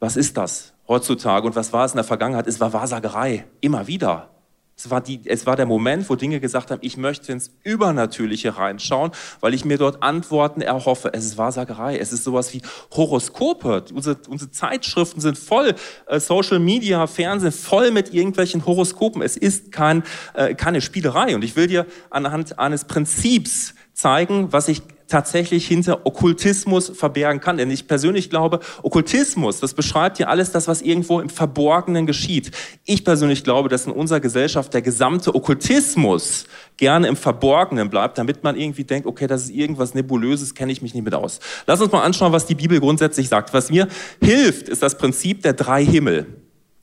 Was 0.00 0.16
ist 0.16 0.38
das 0.38 0.72
heutzutage 0.86 1.46
und 1.46 1.54
was 1.54 1.72
war 1.74 1.84
es 1.84 1.92
in 1.92 1.96
der 1.96 2.04
Vergangenheit? 2.04 2.46
Es 2.46 2.60
war 2.60 2.72
Wahrsagerei. 2.72 3.44
Immer 3.60 3.86
wieder. 3.86 4.30
Es 4.78 4.90
war, 4.90 5.00
die, 5.00 5.20
es 5.24 5.44
war 5.44 5.56
der 5.56 5.66
Moment, 5.66 6.08
wo 6.08 6.14
Dinge 6.14 6.38
gesagt 6.38 6.70
haben, 6.70 6.78
ich 6.82 6.96
möchte 6.96 7.32
ins 7.32 7.50
Übernatürliche 7.64 8.58
reinschauen, 8.58 9.10
weil 9.40 9.52
ich 9.52 9.64
mir 9.64 9.76
dort 9.76 10.04
Antworten 10.04 10.60
erhoffe. 10.60 11.10
Es 11.12 11.24
ist 11.24 11.36
Wahrsagerei, 11.36 11.98
es 11.98 12.12
ist 12.12 12.22
sowas 12.22 12.54
wie 12.54 12.62
Horoskope. 12.92 13.86
Unsere, 13.92 14.18
unsere 14.28 14.52
Zeitschriften 14.52 15.20
sind 15.20 15.36
voll, 15.36 15.74
äh, 16.06 16.20
Social 16.20 16.60
Media, 16.60 17.08
Fernsehen, 17.08 17.50
voll 17.50 17.90
mit 17.90 18.14
irgendwelchen 18.14 18.64
Horoskopen. 18.64 19.20
Es 19.20 19.36
ist 19.36 19.72
kein, 19.72 20.04
äh, 20.34 20.54
keine 20.54 20.80
Spielerei. 20.80 21.34
Und 21.34 21.42
ich 21.42 21.56
will 21.56 21.66
dir 21.66 21.84
anhand 22.10 22.60
eines 22.60 22.84
Prinzips 22.84 23.74
zeigen, 23.94 24.52
was 24.52 24.68
ich 24.68 24.82
tatsächlich 25.08 25.66
hinter 25.66 26.06
Okkultismus 26.06 26.90
verbergen 26.94 27.40
kann. 27.40 27.56
Denn 27.56 27.70
ich 27.70 27.88
persönlich 27.88 28.30
glaube, 28.30 28.60
Okkultismus, 28.82 29.60
das 29.60 29.74
beschreibt 29.74 30.18
ja 30.18 30.28
alles 30.28 30.52
das, 30.52 30.68
was 30.68 30.82
irgendwo 30.82 31.20
im 31.20 31.28
Verborgenen 31.28 32.06
geschieht. 32.06 32.52
Ich 32.84 33.04
persönlich 33.04 33.42
glaube, 33.42 33.68
dass 33.68 33.86
in 33.86 33.92
unserer 33.92 34.20
Gesellschaft 34.20 34.72
der 34.74 34.82
gesamte 34.82 35.34
Okkultismus 35.34 36.44
gerne 36.76 37.08
im 37.08 37.16
Verborgenen 37.16 37.90
bleibt, 37.90 38.18
damit 38.18 38.44
man 38.44 38.56
irgendwie 38.56 38.84
denkt, 38.84 39.06
okay, 39.06 39.26
das 39.26 39.44
ist 39.44 39.50
irgendwas 39.50 39.94
Nebulöses, 39.94 40.54
kenne 40.54 40.70
ich 40.72 40.82
mich 40.82 40.94
nicht 40.94 41.04
mit 41.04 41.14
aus. 41.14 41.40
Lass 41.66 41.80
uns 41.80 41.90
mal 41.90 42.02
anschauen, 42.02 42.32
was 42.32 42.46
die 42.46 42.54
Bibel 42.54 42.78
grundsätzlich 42.78 43.28
sagt. 43.28 43.52
Was 43.52 43.70
mir 43.70 43.88
hilft, 44.22 44.68
ist 44.68 44.82
das 44.82 44.96
Prinzip 44.96 45.42
der 45.42 45.54
drei 45.54 45.84
Himmel. 45.84 46.26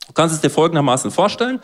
Du 0.08 0.14
kannst 0.14 0.36
es 0.36 0.42
dir 0.42 0.50
folgendermaßen 0.50 1.12
vorstellen. 1.12 1.60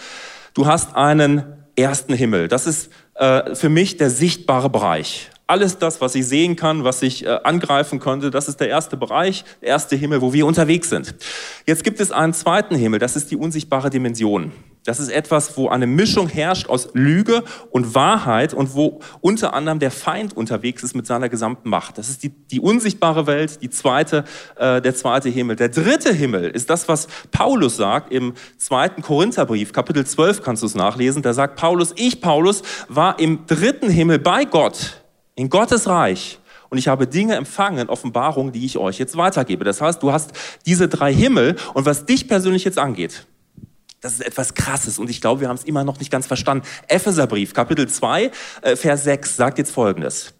Du 0.53 0.65
hast 0.65 0.95
einen 0.95 1.43
ersten 1.75 2.13
Himmel. 2.13 2.47
Das 2.47 2.67
ist 2.67 2.89
äh, 3.15 3.55
für 3.55 3.69
mich 3.69 3.97
der 3.97 4.09
sichtbare 4.09 4.69
Bereich. 4.69 5.29
Alles 5.51 5.77
das, 5.77 5.99
was 5.99 6.15
ich 6.15 6.25
sehen 6.25 6.55
kann, 6.55 6.85
was 6.85 7.01
ich 7.01 7.25
äh, 7.25 7.39
angreifen 7.43 7.99
konnte, 7.99 8.31
das 8.31 8.47
ist 8.47 8.61
der 8.61 8.69
erste 8.69 8.95
Bereich, 8.95 9.43
der 9.59 9.67
erste 9.67 9.97
Himmel, 9.97 10.21
wo 10.21 10.31
wir 10.31 10.45
unterwegs 10.45 10.89
sind. 10.89 11.13
Jetzt 11.65 11.83
gibt 11.83 11.99
es 11.99 12.09
einen 12.09 12.31
zweiten 12.31 12.73
Himmel, 12.73 12.99
das 12.99 13.17
ist 13.17 13.31
die 13.31 13.35
unsichtbare 13.35 13.89
Dimension. 13.89 14.53
Das 14.85 15.01
ist 15.01 15.09
etwas, 15.09 15.57
wo 15.57 15.67
eine 15.67 15.87
Mischung 15.87 16.29
herrscht 16.29 16.69
aus 16.69 16.87
Lüge 16.93 17.43
und 17.69 17.93
Wahrheit 17.93 18.53
und 18.53 18.75
wo 18.75 19.01
unter 19.19 19.53
anderem 19.53 19.79
der 19.79 19.91
Feind 19.91 20.37
unterwegs 20.37 20.83
ist 20.83 20.95
mit 20.95 21.05
seiner 21.05 21.27
gesamten 21.27 21.69
Macht. 21.69 21.97
Das 21.97 22.09
ist 22.09 22.23
die, 22.23 22.29
die 22.29 22.61
unsichtbare 22.61 23.27
Welt, 23.27 23.61
die 23.61 23.69
zweite, 23.69 24.23
äh, 24.55 24.81
der 24.81 24.95
zweite 24.95 25.27
Himmel. 25.27 25.57
Der 25.57 25.67
dritte 25.67 26.13
Himmel 26.13 26.49
ist 26.49 26.69
das, 26.69 26.87
was 26.87 27.09
Paulus 27.31 27.75
sagt 27.75 28.13
im 28.13 28.35
zweiten 28.57 29.01
Korintherbrief, 29.01 29.73
Kapitel 29.73 30.05
12 30.05 30.43
kannst 30.43 30.63
du 30.63 30.67
es 30.67 30.75
nachlesen. 30.75 31.21
Da 31.21 31.33
sagt 31.33 31.57
Paulus, 31.57 31.93
ich, 31.97 32.21
Paulus, 32.21 32.63
war 32.87 33.19
im 33.19 33.45
dritten 33.47 33.89
Himmel 33.89 34.17
bei 34.17 34.45
Gott, 34.45 35.00
in 35.35 35.49
Gottes 35.49 35.87
Reich 35.87 36.39
und 36.69 36.77
ich 36.77 36.87
habe 36.87 37.05
Dinge 37.05 37.35
empfangen, 37.35 37.89
Offenbarungen, 37.89 38.53
die 38.53 38.65
ich 38.65 38.77
euch 38.77 38.97
jetzt 38.97 39.17
weitergebe. 39.17 39.65
Das 39.65 39.81
heißt, 39.81 40.01
du 40.01 40.11
hast 40.11 40.31
diese 40.65 40.87
drei 40.87 41.13
Himmel 41.13 41.57
und 41.73 41.85
was 41.85 42.05
dich 42.05 42.29
persönlich 42.29 42.63
jetzt 42.63 42.79
angeht, 42.79 43.27
das 43.99 44.13
ist 44.13 44.25
etwas 44.25 44.55
Krasses 44.55 44.97
und 44.97 45.09
ich 45.09 45.21
glaube, 45.21 45.41
wir 45.41 45.49
haben 45.49 45.57
es 45.57 45.63
immer 45.63 45.83
noch 45.83 45.99
nicht 45.99 46.11
ganz 46.11 46.25
verstanden. 46.25 46.65
Epheserbrief, 46.87 47.53
Kapitel 47.53 47.87
2, 47.87 48.31
äh, 48.61 48.75
Vers 48.75 49.03
6 49.03 49.35
sagt 49.35 49.57
jetzt 49.59 49.71
Folgendes. 49.71 50.33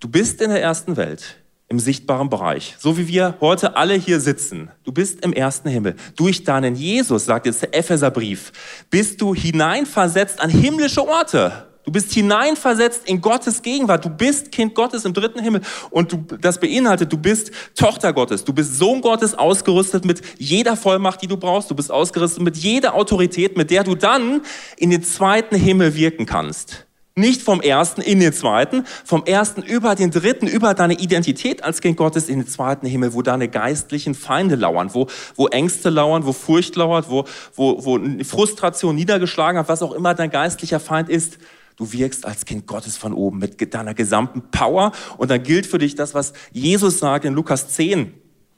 Du 0.00 0.08
bist 0.08 0.40
in 0.42 0.50
der 0.50 0.62
ersten 0.62 0.96
Welt, 0.96 1.36
im 1.68 1.80
sichtbaren 1.80 2.28
Bereich, 2.28 2.76
so 2.78 2.98
wie 2.98 3.08
wir 3.08 3.38
heute 3.40 3.76
alle 3.76 3.94
hier 3.94 4.20
sitzen. 4.20 4.70
Du 4.84 4.92
bist 4.92 5.24
im 5.24 5.32
ersten 5.32 5.70
Himmel. 5.70 5.96
Durch 6.14 6.44
deinen 6.44 6.76
Jesus, 6.76 7.24
sagt 7.24 7.46
jetzt 7.46 7.62
der 7.62 7.74
Epheserbrief, 7.74 8.52
bist 8.90 9.20
du 9.22 9.34
hineinversetzt 9.34 10.40
an 10.40 10.50
himmlische 10.50 11.08
Orte. 11.08 11.73
Du 11.84 11.92
bist 11.92 12.12
hineinversetzt 12.12 13.06
in 13.06 13.20
Gottes 13.20 13.60
Gegenwart. 13.60 14.04
Du 14.04 14.08
bist 14.08 14.50
Kind 14.50 14.74
Gottes 14.74 15.04
im 15.04 15.12
dritten 15.12 15.40
Himmel. 15.40 15.60
Und 15.90 16.12
du, 16.12 16.24
das 16.40 16.58
beinhaltet, 16.58 17.12
du 17.12 17.18
bist 17.18 17.50
Tochter 17.74 18.14
Gottes. 18.14 18.42
Du 18.44 18.54
bist 18.54 18.78
Sohn 18.78 19.02
Gottes, 19.02 19.34
ausgerüstet 19.34 20.04
mit 20.06 20.22
jeder 20.38 20.76
Vollmacht, 20.76 21.20
die 21.20 21.26
du 21.26 21.36
brauchst. 21.36 21.70
Du 21.70 21.74
bist 21.74 21.90
ausgerüstet 21.90 22.42
mit 22.42 22.56
jeder 22.56 22.94
Autorität, 22.94 23.58
mit 23.58 23.70
der 23.70 23.84
du 23.84 23.94
dann 23.94 24.40
in 24.78 24.90
den 24.90 25.02
zweiten 25.02 25.56
Himmel 25.56 25.94
wirken 25.94 26.24
kannst. 26.24 26.86
Nicht 27.16 27.42
vom 27.42 27.60
ersten 27.60 28.00
in 28.00 28.18
den 28.18 28.32
zweiten, 28.32 28.84
vom 29.04 29.24
ersten 29.24 29.62
über 29.62 29.94
den 29.94 30.10
dritten, 30.10 30.48
über 30.48 30.74
deine 30.74 30.94
Identität 30.94 31.62
als 31.62 31.80
Kind 31.80 31.96
Gottes 31.96 32.28
in 32.28 32.40
den 32.40 32.48
zweiten 32.48 32.88
Himmel, 32.88 33.14
wo 33.14 33.22
deine 33.22 33.46
geistlichen 33.46 34.16
Feinde 34.16 34.56
lauern, 34.56 34.90
wo, 34.94 35.06
wo 35.36 35.46
Ängste 35.46 35.90
lauern, 35.90 36.26
wo 36.26 36.32
Furcht 36.32 36.74
lauert, 36.74 37.08
wo, 37.08 37.24
wo, 37.54 37.84
wo 37.84 38.00
Frustration 38.24 38.96
niedergeschlagen 38.96 39.60
hat, 39.60 39.68
was 39.68 39.82
auch 39.82 39.92
immer 39.92 40.14
dein 40.14 40.30
geistlicher 40.30 40.80
Feind 40.80 41.08
ist. 41.08 41.38
Du 41.76 41.92
wirkst 41.92 42.24
als 42.24 42.44
Kind 42.44 42.66
Gottes 42.66 42.96
von 42.96 43.12
oben 43.12 43.38
mit 43.38 43.74
deiner 43.74 43.94
gesamten 43.94 44.42
Power. 44.50 44.92
Und 45.16 45.30
dann 45.30 45.42
gilt 45.42 45.66
für 45.66 45.78
dich 45.78 45.94
das, 45.94 46.14
was 46.14 46.32
Jesus 46.52 46.98
sagt 46.98 47.24
in 47.24 47.34
Lukas 47.34 47.68
10. 47.68 48.14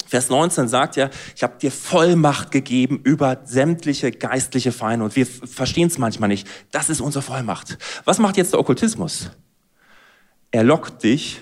Vers 0.06 0.30
19 0.30 0.68
sagt 0.68 0.96
ja, 0.96 1.11
ich 1.35 1.42
habe 1.42 1.58
dir 1.58 1.73
Vollmacht 1.73 2.50
gegeben 2.50 3.00
über 3.02 3.40
sämtliche 3.44 4.12
geistliche 4.12 4.70
Feinde. 4.70 5.04
Und 5.04 5.16
wir 5.16 5.26
verstehen 5.26 5.88
es 5.88 5.99
manchmal 5.99 6.28
nicht. 6.28 6.46
Das 6.70 6.90
ist 6.90 7.00
unsere 7.00 7.23
Vollmacht. 7.23 7.78
Was 8.04 8.18
macht 8.18 8.37
jetzt 8.37 8.52
der 8.52 8.61
Okkultismus? 8.61 9.30
Er 10.52 10.62
lockt 10.62 11.02
dich 11.02 11.40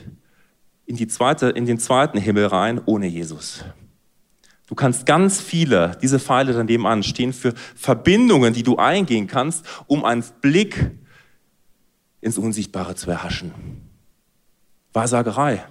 in, 0.87 0.97
die 0.97 1.09
zweite, 1.09 1.51
in 1.51 1.67
den 1.67 1.79
zweiten 1.79 2.19
Himmel 2.19 2.47
rein 2.47 2.81
ohne 2.87 3.07
Jesus. 3.07 3.65
Du 4.67 4.75
kannst 4.75 5.05
ganz 5.05 5.41
viele, 5.41 5.99
diese 6.01 6.19
Pfeile 6.19 6.55
daneben 6.55 6.87
an, 6.87 7.03
stehen 7.03 7.35
für 7.35 7.53
Verbindungen, 7.75 8.55
die 8.55 8.63
du 8.63 8.77
eingehen 8.77 9.27
kannst, 9.27 9.67
um 9.87 10.05
einen 10.05 10.25
Blick 10.41 10.93
ins 12.25 12.39
Unsichtbare 12.39 12.95
zu 12.95 13.11
erhaschen. 13.11 13.53
Wahrsagerei, 14.93 15.65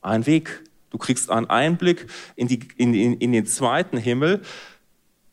ein 0.00 0.26
Weg. 0.26 0.62
Du 0.90 0.98
kriegst 0.98 1.30
einen 1.30 1.48
Einblick 1.48 2.06
in, 2.36 2.48
die, 2.48 2.60
in, 2.76 2.94
in, 2.94 3.14
in 3.14 3.32
den 3.32 3.46
zweiten 3.46 3.96
Himmel 3.96 4.42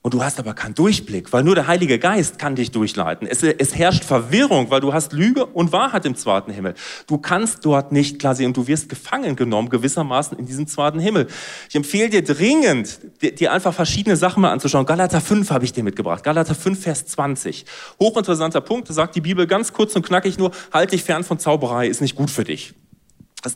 und 0.01 0.13
du 0.13 0.23
hast 0.23 0.39
aber 0.39 0.53
keinen 0.53 0.75
Durchblick, 0.75 1.33
weil 1.33 1.43
nur 1.43 1.55
der 1.55 1.67
Heilige 1.67 1.99
Geist 1.99 2.39
kann 2.39 2.55
dich 2.55 2.71
durchleiten. 2.71 3.27
Es, 3.27 3.43
es, 3.43 3.75
herrscht 3.75 4.05
Verwirrung, 4.05 4.71
weil 4.71 4.79
du 4.79 4.93
hast 4.93 5.11
Lüge 5.11 5.45
und 5.45 5.73
Wahrheit 5.73 6.05
im 6.05 6.15
zweiten 6.15 6.51
Himmel. 6.51 6.73
Du 7.07 7.17
kannst 7.17 7.65
dort 7.65 7.91
nicht 7.91 8.17
klar 8.17 8.33
sehen 8.33 8.47
und 8.47 8.57
du 8.57 8.67
wirst 8.67 8.87
gefangen 8.87 9.35
genommen 9.35 9.67
gewissermaßen 9.67 10.39
in 10.39 10.45
diesem 10.45 10.67
zweiten 10.67 10.99
Himmel. 10.99 11.27
Ich 11.67 11.75
empfehle 11.75 12.09
dir 12.09 12.23
dringend, 12.23 12.99
dir 13.21 13.51
einfach 13.51 13.73
verschiedene 13.73 14.15
Sachen 14.15 14.41
mal 14.41 14.51
anzuschauen. 14.51 14.85
Galater 14.85 15.19
5 15.19 15.51
habe 15.51 15.65
ich 15.65 15.73
dir 15.73 15.83
mitgebracht. 15.83 16.23
Galater 16.23 16.55
5, 16.55 16.81
Vers 16.81 17.05
20. 17.07 17.65
Hochinteressanter 17.99 18.61
Punkt, 18.61 18.89
da 18.89 18.93
sagt 18.93 19.15
die 19.15 19.21
Bibel 19.21 19.47
ganz 19.47 19.73
kurz 19.73 19.97
und 19.97 20.05
knackig 20.05 20.37
nur, 20.37 20.51
halt 20.71 20.93
dich 20.93 21.03
fern 21.03 21.25
von 21.25 21.39
Zauberei, 21.39 21.87
ist 21.87 21.99
nicht 21.99 22.15
gut 22.15 22.31
für 22.31 22.45
dich. 22.45 22.73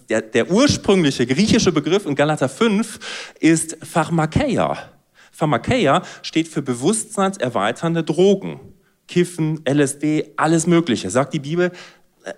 Der, 0.09 0.21
der 0.21 0.51
ursprüngliche 0.51 1.25
griechische 1.25 1.71
Begriff 1.71 2.05
in 2.05 2.15
Galater 2.15 2.49
5 2.49 2.99
ist 3.39 3.77
Pharmakeia. 3.81 4.92
Pharmakeia 5.33 6.03
steht 6.21 6.47
für 6.47 6.61
bewusstseinserweiternde 6.61 8.03
Drogen. 8.03 8.59
Kiffen, 9.07 9.61
LSD, 9.67 10.33
alles 10.37 10.65
Mögliche. 10.65 11.09
Sagt 11.09 11.33
die 11.33 11.39
Bibel, 11.39 11.71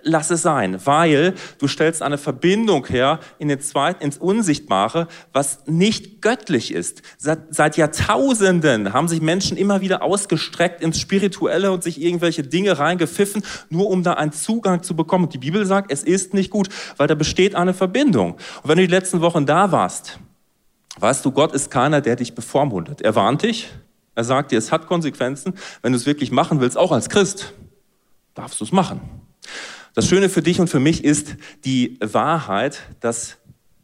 lass 0.02 0.30
es 0.30 0.42
sein, 0.42 0.78
weil 0.84 1.34
du 1.58 1.68
stellst 1.68 2.02
eine 2.02 2.18
Verbindung 2.18 2.86
her 2.86 3.20
in 3.38 3.48
den 3.48 3.60
zweiten, 3.60 4.02
ins 4.02 4.18
Unsichtbare, 4.18 5.06
was 5.32 5.60
nicht 5.66 6.22
göttlich 6.22 6.72
ist. 6.72 7.02
Seit, 7.18 7.54
seit 7.54 7.76
Jahrtausenden 7.76 8.92
haben 8.92 9.08
sich 9.08 9.20
Menschen 9.20 9.56
immer 9.56 9.80
wieder 9.80 10.02
ausgestreckt 10.02 10.82
ins 10.82 10.98
Spirituelle 10.98 11.70
und 11.70 11.82
sich 11.82 12.00
irgendwelche 12.00 12.42
Dinge 12.42 12.78
reingepfiffen, 12.78 13.44
nur 13.70 13.88
um 13.88 14.02
da 14.02 14.14
einen 14.14 14.32
Zugang 14.32 14.82
zu 14.82 14.96
bekommen. 14.96 15.24
Und 15.24 15.34
die 15.34 15.38
Bibel 15.38 15.64
sagt, 15.66 15.92
es 15.92 16.02
ist 16.02 16.34
nicht 16.34 16.50
gut, 16.50 16.68
weil 16.96 17.06
da 17.06 17.14
besteht 17.14 17.54
eine 17.54 17.74
Verbindung. 17.74 18.32
Und 18.32 18.68
wenn 18.68 18.78
du 18.78 18.86
die 18.86 18.92
letzten 18.92 19.20
Wochen 19.20 19.46
da 19.46 19.70
warst, 19.70 20.18
Weißt 20.98 21.24
du, 21.24 21.30
Gott 21.30 21.52
ist 21.52 21.70
keiner, 21.70 22.00
der 22.00 22.16
dich 22.16 22.34
bevormundet. 22.34 23.02
Er 23.02 23.14
warnt 23.14 23.42
dich. 23.42 23.68
Er 24.14 24.24
sagt 24.24 24.50
dir, 24.50 24.58
es 24.58 24.72
hat 24.72 24.86
Konsequenzen. 24.86 25.54
Wenn 25.82 25.92
du 25.92 25.98
es 25.98 26.06
wirklich 26.06 26.30
machen 26.30 26.60
willst, 26.60 26.78
auch 26.78 26.90
als 26.90 27.10
Christ, 27.10 27.52
darfst 28.34 28.60
du 28.60 28.64
es 28.64 28.72
machen. 28.72 29.00
Das 29.94 30.06
Schöne 30.08 30.28
für 30.28 30.42
dich 30.42 30.60
und 30.60 30.68
für 30.68 30.80
mich 30.80 31.04
ist 31.04 31.36
die 31.64 31.98
Wahrheit, 32.00 32.80
dass 33.00 33.36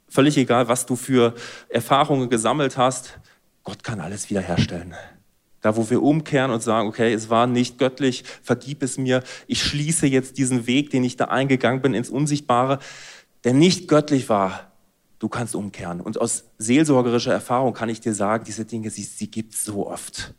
völlig 0.08 0.36
egal, 0.36 0.68
was 0.68 0.86
du 0.86 0.96
für 0.96 1.34
Erfahrungen 1.68 2.28
gesammelt 2.28 2.76
hast, 2.76 3.18
Gott 3.62 3.84
kann 3.84 4.00
alles 4.00 4.28
wiederherstellen. 4.28 4.94
Da, 5.60 5.76
wo 5.76 5.88
wir 5.88 6.02
umkehren 6.02 6.50
und 6.50 6.62
sagen, 6.62 6.88
okay, 6.88 7.12
es 7.12 7.30
war 7.30 7.46
nicht 7.46 7.78
göttlich, 7.78 8.24
vergib 8.42 8.82
es 8.82 8.98
mir, 8.98 9.22
ich 9.46 9.62
schließe 9.62 10.06
jetzt 10.06 10.36
diesen 10.36 10.66
Weg, 10.66 10.90
den 10.90 11.04
ich 11.04 11.16
da 11.16 11.26
eingegangen 11.26 11.80
bin, 11.80 11.94
ins 11.94 12.10
Unsichtbare, 12.10 12.78
der 13.44 13.54
nicht 13.54 13.86
göttlich 13.86 14.28
war, 14.28 14.71
du 15.22 15.28
kannst 15.28 15.54
umkehren. 15.54 16.00
Und 16.00 16.20
aus 16.20 16.50
seelsorgerischer 16.58 17.32
Erfahrung 17.32 17.74
kann 17.74 17.88
ich 17.88 18.00
dir 18.00 18.12
sagen, 18.12 18.42
diese 18.44 18.64
Dinge, 18.64 18.90
sie, 18.90 19.04
sie 19.04 19.30
gibt 19.30 19.54
es 19.54 19.64
so 19.64 19.86
oft. 19.86 20.34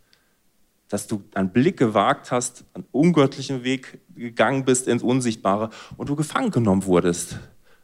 Dass 0.90 1.08
du 1.08 1.24
einen 1.34 1.54
Blick 1.54 1.78
gewagt 1.78 2.32
hast, 2.32 2.66
einen 2.74 2.86
ungöttlichen 2.92 3.64
Weg 3.64 4.02
gegangen 4.14 4.66
bist 4.66 4.90
ins 4.90 5.02
Unsichtbare 5.02 5.70
und 5.96 6.10
du 6.10 6.18
gefangen 6.18 6.52
genommen 6.52 6.84
wurdest 6.86 7.40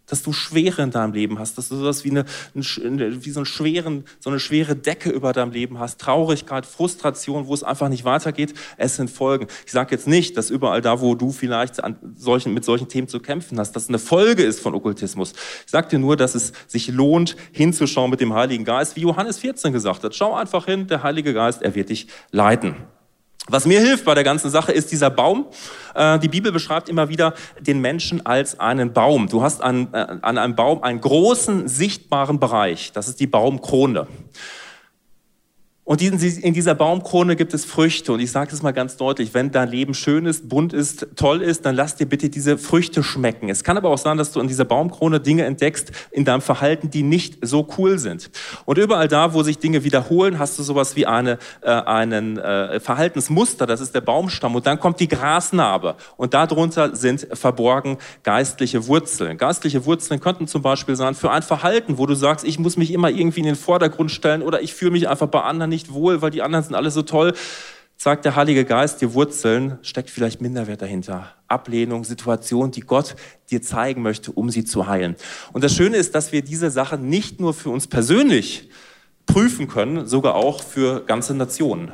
dass 0.09 0.23
du 0.23 0.33
Schwere 0.33 0.81
in 0.81 0.91
deinem 0.91 1.13
Leben 1.13 1.39
hast, 1.39 1.57
dass 1.57 1.69
du 1.69 1.75
sowas 1.75 2.03
wie, 2.03 2.11
eine, 2.11 2.25
wie 2.53 3.29
so, 3.29 3.39
einen 3.39 3.45
schweren, 3.45 4.05
so 4.19 4.29
eine 4.29 4.39
schwere 4.39 4.75
Decke 4.75 5.09
über 5.09 5.33
deinem 5.33 5.51
Leben 5.51 5.79
hast, 5.79 5.99
Traurigkeit, 6.01 6.65
Frustration, 6.65 7.47
wo 7.47 7.53
es 7.53 7.63
einfach 7.63 7.89
nicht 7.89 8.05
weitergeht. 8.05 8.53
Es 8.77 8.95
sind 8.95 9.09
Folgen. 9.09 9.47
Ich 9.65 9.71
sage 9.71 9.95
jetzt 9.95 10.07
nicht, 10.07 10.37
dass 10.37 10.49
überall 10.49 10.81
da, 10.81 11.01
wo 11.01 11.15
du 11.15 11.31
vielleicht 11.31 11.81
solchen, 12.15 12.53
mit 12.53 12.65
solchen 12.65 12.87
Themen 12.87 13.07
zu 13.07 13.19
kämpfen 13.19 13.59
hast, 13.59 13.73
dass 13.73 13.89
eine 13.89 13.99
Folge 13.99 14.43
ist 14.43 14.59
von 14.59 14.73
Okkultismus. 14.73 15.33
Ich 15.65 15.71
sage 15.71 15.89
dir 15.89 15.99
nur, 15.99 16.17
dass 16.17 16.35
es 16.35 16.53
sich 16.67 16.87
lohnt, 16.87 17.35
hinzuschauen 17.51 18.09
mit 18.09 18.21
dem 18.21 18.33
Heiligen 18.33 18.65
Geist, 18.65 18.95
wie 18.95 19.01
Johannes 19.01 19.39
14 19.39 19.73
gesagt 19.73 20.03
hat. 20.03 20.15
Schau 20.15 20.33
einfach 20.33 20.65
hin, 20.65 20.87
der 20.87 21.03
Heilige 21.03 21.33
Geist, 21.33 21.61
er 21.61 21.75
wird 21.75 21.89
dich 21.89 22.07
leiten. 22.31 22.75
Was 23.49 23.65
mir 23.65 23.79
hilft 23.79 24.05
bei 24.05 24.13
der 24.13 24.23
ganzen 24.23 24.51
Sache 24.51 24.71
ist 24.71 24.91
dieser 24.91 25.09
Baum. 25.09 25.47
Äh, 25.95 26.19
die 26.19 26.27
Bibel 26.27 26.51
beschreibt 26.51 26.87
immer 26.87 27.09
wieder 27.09 27.33
den 27.59 27.81
Menschen 27.81 28.23
als 28.25 28.59
einen 28.59 28.93
Baum. 28.93 29.27
Du 29.27 29.41
hast 29.41 29.63
an, 29.63 29.87
äh, 29.91 30.17
an 30.21 30.37
einem 30.37 30.55
Baum 30.55 30.83
einen 30.83 31.01
großen 31.01 31.67
sichtbaren 31.67 32.39
Bereich. 32.39 32.91
Das 32.91 33.07
ist 33.07 33.19
die 33.19 33.27
Baumkrone. 33.27 34.07
Und 35.89 36.03
in 36.03 36.53
dieser 36.53 36.75
Baumkrone 36.75 37.35
gibt 37.35 37.51
es 37.55 37.65
Früchte. 37.65 38.13
Und 38.13 38.19
ich 38.19 38.31
sage 38.31 38.53
es 38.53 38.61
mal 38.61 38.73
ganz 38.73 38.95
deutlich, 38.95 39.33
wenn 39.33 39.49
dein 39.49 39.69
Leben 39.69 39.95
schön 39.95 40.27
ist, 40.27 40.47
bunt 40.47 40.71
ist, 40.71 41.07
toll 41.15 41.41
ist, 41.41 41.65
dann 41.65 41.75
lass 41.75 41.95
dir 41.95 42.05
bitte 42.05 42.29
diese 42.29 42.59
Früchte 42.59 43.01
schmecken. 43.01 43.49
Es 43.49 43.63
kann 43.63 43.75
aber 43.75 43.89
auch 43.89 43.97
sein, 43.97 44.15
dass 44.15 44.31
du 44.31 44.39
in 44.39 44.47
dieser 44.47 44.65
Baumkrone 44.65 45.19
Dinge 45.19 45.45
entdeckst 45.45 45.91
in 46.11 46.25
deinem 46.25 46.41
Verhalten, 46.41 46.91
die 46.91 47.01
nicht 47.01 47.39
so 47.41 47.67
cool 47.79 47.97
sind. 47.97 48.29
Und 48.65 48.77
überall 48.77 49.07
da, 49.07 49.33
wo 49.33 49.41
sich 49.41 49.57
Dinge 49.57 49.83
wiederholen, 49.83 50.37
hast 50.37 50.59
du 50.59 50.61
sowas 50.61 50.95
wie 50.95 51.07
eine, 51.07 51.39
äh, 51.61 51.71
einen 51.71 52.37
äh, 52.37 52.79
Verhaltensmuster. 52.79 53.65
Das 53.65 53.81
ist 53.81 53.95
der 53.95 54.01
Baumstamm. 54.01 54.53
Und 54.53 54.67
dann 54.67 54.79
kommt 54.79 54.99
die 54.99 55.07
Grasnarbe. 55.07 55.95
Und 56.17 56.35
darunter 56.35 56.95
sind 56.95 57.27
verborgen 57.33 57.97
geistliche 58.21 58.85
Wurzeln. 58.85 59.39
Geistliche 59.39 59.87
Wurzeln 59.87 60.19
könnten 60.19 60.45
zum 60.45 60.61
Beispiel 60.61 60.95
sein 60.95 61.15
für 61.15 61.31
ein 61.31 61.41
Verhalten, 61.41 61.97
wo 61.97 62.05
du 62.05 62.13
sagst, 62.13 62.45
ich 62.45 62.59
muss 62.59 62.77
mich 62.77 62.93
immer 62.93 63.09
irgendwie 63.09 63.39
in 63.39 63.47
den 63.47 63.55
Vordergrund 63.55 64.11
stellen 64.11 64.43
oder 64.43 64.61
ich 64.61 64.75
fühle 64.75 64.91
mich 64.91 65.09
einfach 65.09 65.29
bei 65.29 65.41
anderen 65.41 65.71
nicht 65.71 65.78
nicht 65.79 65.93
wohl, 65.93 66.21
weil 66.21 66.31
die 66.31 66.41
anderen 66.41 66.65
sind 66.65 66.75
alle 66.75 66.91
so 66.91 67.03
toll, 67.03 67.33
sagt 67.95 68.25
der 68.25 68.35
Heilige 68.35 68.65
Geist, 68.65 69.01
die 69.01 69.13
Wurzeln, 69.13 69.77
steckt 69.81 70.09
vielleicht 70.09 70.41
Minderwert 70.41 70.81
dahinter. 70.81 71.35
Ablehnung, 71.47 72.03
Situation, 72.03 72.71
die 72.71 72.81
Gott 72.81 73.15
dir 73.49 73.61
zeigen 73.61 74.01
möchte, 74.01 74.31
um 74.31 74.49
sie 74.49 74.65
zu 74.65 74.87
heilen. 74.87 75.15
Und 75.53 75.63
das 75.63 75.73
Schöne 75.73 75.97
ist, 75.97 76.15
dass 76.15 76.31
wir 76.31 76.41
diese 76.41 76.69
Sachen 76.69 77.09
nicht 77.09 77.39
nur 77.39 77.53
für 77.53 77.69
uns 77.69 77.87
persönlich 77.87 78.69
prüfen 79.25 79.67
können, 79.67 80.05
sogar 80.05 80.35
auch 80.35 80.61
für 80.63 81.05
ganze 81.05 81.33
Nationen. 81.33 81.91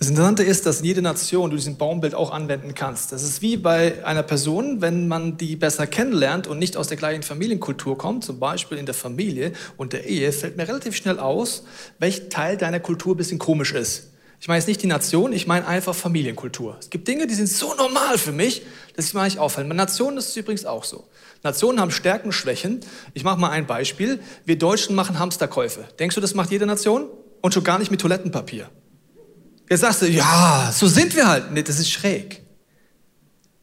Das 0.00 0.08
Interessante 0.08 0.42
ist, 0.44 0.64
dass 0.64 0.80
jede 0.80 1.02
Nation 1.02 1.50
du 1.50 1.56
diesen 1.56 1.76
Baumbild 1.76 2.14
auch 2.14 2.30
anwenden 2.30 2.74
kannst. 2.74 3.12
Das 3.12 3.22
ist 3.22 3.42
wie 3.42 3.58
bei 3.58 4.02
einer 4.02 4.22
Person, 4.22 4.80
wenn 4.80 5.08
man 5.08 5.36
die 5.36 5.56
besser 5.56 5.86
kennenlernt 5.86 6.46
und 6.46 6.58
nicht 6.58 6.78
aus 6.78 6.88
der 6.88 6.96
gleichen 6.96 7.22
Familienkultur 7.22 7.98
kommt, 7.98 8.24
zum 8.24 8.40
Beispiel 8.40 8.78
in 8.78 8.86
der 8.86 8.94
Familie 8.94 9.52
und 9.76 9.92
der 9.92 10.06
Ehe, 10.06 10.32
fällt 10.32 10.56
mir 10.56 10.66
relativ 10.66 10.96
schnell 10.96 11.18
aus, 11.18 11.64
welcher 11.98 12.30
Teil 12.30 12.56
deiner 12.56 12.80
Kultur 12.80 13.14
ein 13.14 13.18
bisschen 13.18 13.38
komisch 13.38 13.74
ist. 13.74 14.08
Ich 14.40 14.48
meine 14.48 14.56
jetzt 14.56 14.68
nicht 14.68 14.82
die 14.82 14.86
Nation, 14.86 15.34
ich 15.34 15.46
meine 15.46 15.66
einfach 15.66 15.94
Familienkultur. 15.94 16.78
Es 16.80 16.88
gibt 16.88 17.06
Dinge, 17.06 17.26
die 17.26 17.34
sind 17.34 17.50
so 17.50 17.74
normal 17.74 18.16
für 18.16 18.32
mich, 18.32 18.62
dass 18.96 19.08
ich 19.08 19.12
mir 19.12 19.24
nicht 19.24 19.38
auffallen. 19.38 19.68
Bei 19.68 19.74
Nationen 19.74 20.16
ist 20.16 20.30
es 20.30 20.36
übrigens 20.38 20.64
auch 20.64 20.84
so. 20.84 21.08
Nationen 21.42 21.78
haben 21.78 21.90
Stärken, 21.90 22.32
Schwächen. 22.32 22.80
Ich 23.12 23.22
mache 23.22 23.38
mal 23.38 23.50
ein 23.50 23.66
Beispiel. 23.66 24.20
Wir 24.46 24.56
Deutschen 24.56 24.96
machen 24.96 25.18
Hamsterkäufe. 25.18 25.84
Denkst 25.98 26.14
du, 26.14 26.22
das 26.22 26.32
macht 26.32 26.50
jede 26.50 26.64
Nation? 26.64 27.06
Und 27.42 27.52
schon 27.52 27.64
gar 27.64 27.78
nicht 27.78 27.90
mit 27.90 28.00
Toilettenpapier. 28.00 28.70
Jetzt 29.70 29.80
sagst 29.80 30.02
du, 30.02 30.06
ja, 30.06 30.72
so 30.74 30.88
sind 30.88 31.14
wir 31.14 31.28
halt. 31.28 31.52
Nee, 31.52 31.62
das 31.62 31.78
ist 31.78 31.90
schräg. 31.90 32.42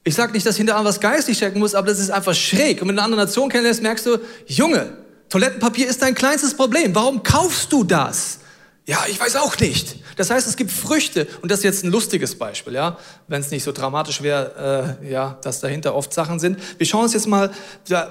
Ich 0.06 0.16
sage 0.16 0.32
nicht, 0.32 0.46
dass 0.46 0.56
hinter 0.56 0.84
was 0.86 1.02
geistig 1.02 1.36
stecken 1.36 1.60
muss, 1.60 1.76
aber 1.76 1.88
das 1.88 2.00
ist 2.00 2.12
einfach 2.12 2.34
schräg. 2.34 2.82
Und 2.82 2.88
wenn 2.88 2.96
du 2.96 3.02
eine 3.02 3.14
andere 3.14 3.26
Nation 3.26 3.50
kennenlernst, 3.50 3.82
merkst 3.82 4.06
du, 4.06 4.18
Junge, 4.46 4.94
Toilettenpapier 5.28 5.86
ist 5.86 6.02
dein 6.02 6.16
kleinstes 6.16 6.54
Problem. 6.54 6.96
Warum 6.96 7.24
kaufst 7.24 7.74
du 7.74 7.84
das? 7.84 8.40
Ja, 8.86 9.00
ich 9.10 9.20
weiß 9.20 9.36
auch 9.36 9.60
nicht. 9.60 9.98
Das 10.18 10.32
heißt, 10.32 10.48
es 10.48 10.58
gibt 10.58 10.72
Früchte, 10.72 11.28
und 11.42 11.52
das 11.52 11.60
ist 11.60 11.64
jetzt 11.64 11.84
ein 11.86 11.92
lustiges 11.92 12.38
Beispiel, 12.38 12.74
ja, 12.74 12.98
wenn 13.28 13.40
es 13.40 13.52
nicht 13.52 13.64
so 13.64 13.72
dramatisch 13.72 14.22
wäre, 14.22 14.98
äh, 15.02 15.12
ja, 15.12 15.38
dass 15.44 15.62
dahinter 15.62 15.96
oft 15.96 16.12
Sachen 16.12 16.40
sind. 16.40 16.58
Wir 16.78 16.86
schauen 16.88 17.04
uns 17.04 17.14
jetzt 17.14 17.28
mal 17.28 17.52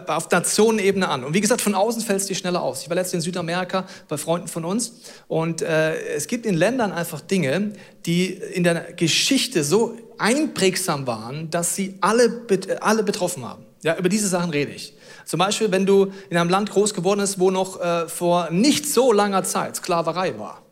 auf 0.07 0.31
Nationenebene 0.31 1.09
an. 1.09 1.25
Und 1.25 1.35
wie 1.35 1.41
gesagt, 1.41 1.61
von 1.61 1.75
außen 1.75 2.01
fällt 2.03 2.21
es 2.21 2.27
dir 2.27 2.37
schneller 2.37 2.63
aus. 2.63 2.83
Ich 2.83 2.89
war 2.89 2.95
letztens 2.95 3.25
in 3.25 3.33
Südamerika 3.33 3.87
bei 4.09 4.17
Freunden 4.17 4.49
von 4.49 4.65
uns 4.65 4.93
und 5.27 5.63
äh, 5.63 5.97
es 6.15 6.29
gibt 6.29 6.47
in 6.47 6.55
Ländern 6.55 6.93
einfach 6.93 7.21
Dinge, 7.21 7.73
die 8.07 8.27
in 8.27 8.63
der 8.63 8.93
Geschichte 8.93 9.65
so 9.65 9.99
einprägsam 10.19 11.07
waren, 11.07 11.51
dass 11.51 11.75
sie 11.75 11.97
alle, 12.01 12.43
alle 12.81 13.03
betroffen 13.03 13.45
haben. 13.45 13.65
Ja, 13.83 13.97
über 13.99 14.09
diese 14.09 14.29
Sachen 14.29 14.51
rede 14.51 14.73
ich. 14.73 14.95
Zum 15.25 15.39
Beispiel, 15.39 15.71
wenn 15.73 15.87
du 15.87 16.13
in 16.31 16.37
einem 16.37 16.51
Land 16.51 16.71
groß 16.71 16.95
geworden 16.95 17.21
bist, 17.21 17.41
wo 17.41 17.51
noch 17.51 17.81
äh, 17.81 18.09
vor 18.09 18.51
nicht 18.51 18.89
so 18.89 19.13
langer 19.13 19.43
Zeit 19.43 19.77
Sklaverei 19.77 20.39
war 20.39 20.63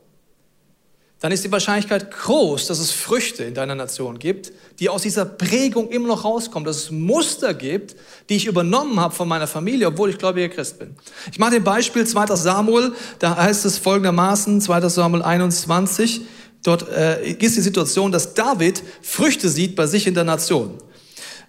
dann 1.25 1.33
ist 1.33 1.43
die 1.43 1.51
Wahrscheinlichkeit 1.51 2.11
groß, 2.11 2.67
dass 2.67 2.79
es 2.79 2.91
Früchte 2.91 3.45
in 3.45 3.55
deiner 3.55 3.75
Nation 3.75 4.19
gibt, 4.19 4.53
die 4.79 4.91
aus 4.91 5.01
dieser 5.01 5.25
Prägung 5.25 5.89
immer 5.89 6.09
noch 6.09 6.23
rauskommen, 6.23 6.67
dass 6.67 6.77
es 6.77 6.91
Muster 6.91 7.55
gibt, 7.55 7.97
die 8.29 8.37
ich 8.37 8.45
übernommen 8.45 9.01
habe 9.01 9.15
von 9.15 9.27
meiner 9.27 9.47
Familie, 9.47 9.87
obwohl 9.87 10.11
ich 10.11 10.19
gläubiger 10.19 10.51
Christ 10.51 10.79
bin. 10.79 10.95
Ich 11.33 11.39
mache 11.39 11.53
den 11.53 11.65
Beispiel 11.65 12.07
2. 12.07 12.37
Samuel, 12.37 12.93
da 13.21 13.39
heißt 13.39 13.65
es 13.65 13.79
folgendermaßen, 13.79 14.61
2. 14.61 14.87
Samuel 14.91 15.23
21, 15.23 16.21
dort 16.63 16.91
äh, 16.91 17.27
ist 17.27 17.57
die 17.57 17.63
Situation, 17.63 18.13
dass 18.13 18.35
David 18.35 18.83
Früchte 19.01 19.49
sieht 19.49 19.77
bei 19.77 19.87
sich 19.87 20.07
in 20.07 20.13
der 20.13 20.25
Nation. 20.25 20.75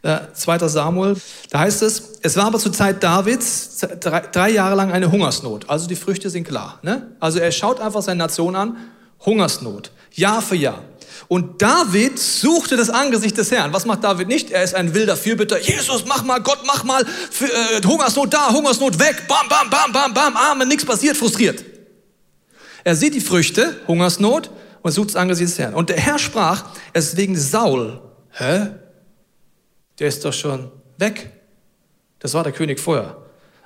Äh, 0.04 0.20
2. 0.34 0.70
Samuel, 0.70 1.18
da 1.50 1.60
heißt 1.60 1.82
es, 1.82 2.14
es 2.22 2.38
war 2.38 2.46
aber 2.46 2.60
zur 2.60 2.72
Zeit 2.72 3.04
Davids 3.04 3.86
drei, 4.00 4.22
drei 4.22 4.52
Jahre 4.52 4.76
lang 4.76 4.94
eine 4.94 5.12
Hungersnot. 5.12 5.70
Also 5.70 5.86
die 5.86 5.98
Früchte 5.98 6.30
sind 6.30 6.48
klar. 6.48 6.80
Ne? 6.82 7.12
Also 7.20 7.40
er 7.40 7.52
schaut 7.52 7.82
einfach 7.82 8.02
seine 8.02 8.20
Nation 8.20 8.56
an 8.56 8.78
Hungersnot, 9.20 9.92
Jahr 10.12 10.42
für 10.42 10.56
Jahr. 10.56 10.84
Und 11.28 11.62
David 11.62 12.20
suchte 12.20 12.78
das 12.78 12.90
Angesicht 12.90 13.38
des 13.38 13.50
Herrn. 13.52 13.74
Was 13.74 13.86
macht 13.86 14.04
David 14.04 14.28
nicht? 14.28 14.52
Er 14.52 14.64
ist 14.64 14.76
ein 14.76 14.94
wilder 14.94 15.18
Fürbitter. 15.18 15.60
Jesus, 15.60 16.06
mach 16.06 16.24
mal, 16.24 16.40
Gott, 16.40 16.60
mach 16.66 16.84
mal. 16.84 17.04
Für, 17.06 17.46
äh, 17.46 17.82
Hungersnot 17.84 18.34
da, 18.34 18.52
Hungersnot 18.52 19.00
weg. 19.00 19.24
Bam, 19.28 19.48
bam, 19.50 19.70
bam, 19.70 19.92
bam, 19.92 20.14
bam. 20.14 20.38
Amen, 20.38 20.68
nichts 20.68 20.86
passiert, 20.86 21.18
frustriert. 21.18 21.64
Er 22.84 22.96
sieht 22.96 23.16
die 23.16 23.22
Früchte, 23.22 23.82
Hungersnot, 23.88 24.52
und 24.84 24.92
sucht 24.92 25.10
das 25.10 25.16
Angesicht 25.16 25.52
des 25.52 25.60
Herrn. 25.60 25.74
Und 25.74 25.90
der 25.90 25.98
Herr 25.98 26.20
sprach, 26.20 26.66
es 26.94 27.08
ist 27.08 27.18
wegen 27.18 27.36
Saul. 27.36 28.02
Hä? 28.32 28.68
Der 29.98 30.08
ist 30.08 30.24
doch 30.24 30.34
schon 30.34 30.72
weg. 30.98 31.32
Das 32.20 32.36
war 32.36 32.44
der 32.44 32.54
König 32.54 32.80
vorher. 32.80 33.18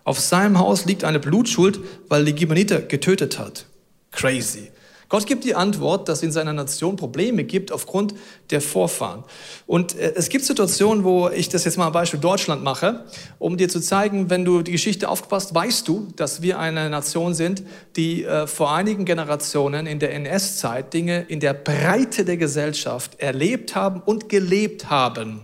Auf 0.06 0.20
seinem 0.20 0.58
Haus 0.58 0.86
liegt 0.86 1.04
eine 1.04 1.20
Blutschuld, 1.20 1.80
weil 2.08 2.24
die 2.24 2.34
Gibeoniter 2.34 2.80
getötet 2.82 3.38
hat. 3.38 3.66
Crazy. 4.12 4.72
Gott 5.10 5.26
gibt 5.26 5.44
die 5.44 5.56
Antwort, 5.56 6.08
dass 6.08 6.22
in 6.22 6.32
seiner 6.32 6.54
Nation 6.54 6.96
Probleme 6.96 7.44
gibt 7.44 7.72
aufgrund 7.72 8.14
der 8.52 8.62
Vorfahren. 8.62 9.24
Und 9.66 9.98
äh, 9.98 10.14
es 10.16 10.30
gibt 10.30 10.46
Situationen, 10.46 11.04
wo 11.04 11.30
ich 11.30 11.50
das 11.50 11.66
jetzt 11.66 11.78
mal 11.78 11.88
am 11.88 11.94
Beispiel 11.94 12.20
Deutschland 12.20 12.64
mache, 12.64 13.06
um 13.40 13.58
dir 13.58 13.70
zu 13.70 13.82
zeigen, 13.82 14.30
wenn 14.30 14.46
du 14.46 14.62
die 14.62 14.72
Geschichte 14.72 15.10
aufgepasst, 15.10 15.54
weißt 15.54 15.88
du, 15.88 16.08
dass 16.16 16.44
wir 16.44 16.60
eine 16.60 16.92
Nation 16.92 17.34
sind, 17.34 17.64
die 17.96 18.24
äh, 18.24 18.46
vor 18.46 18.72
einigen 18.72 19.04
Generationen 19.04 19.88
in 19.88 19.98
der 19.98 20.14
NS-Zeit 20.14 20.94
Dinge 20.94 21.26
in 21.28 21.40
der 21.40 21.56
Breite 21.56 22.24
der 22.24 22.38
Gesellschaft 22.38 23.20
erlebt 23.20 23.76
haben 23.76 24.02
und 24.02 24.30
gelebt 24.30 24.90
haben 24.90 25.42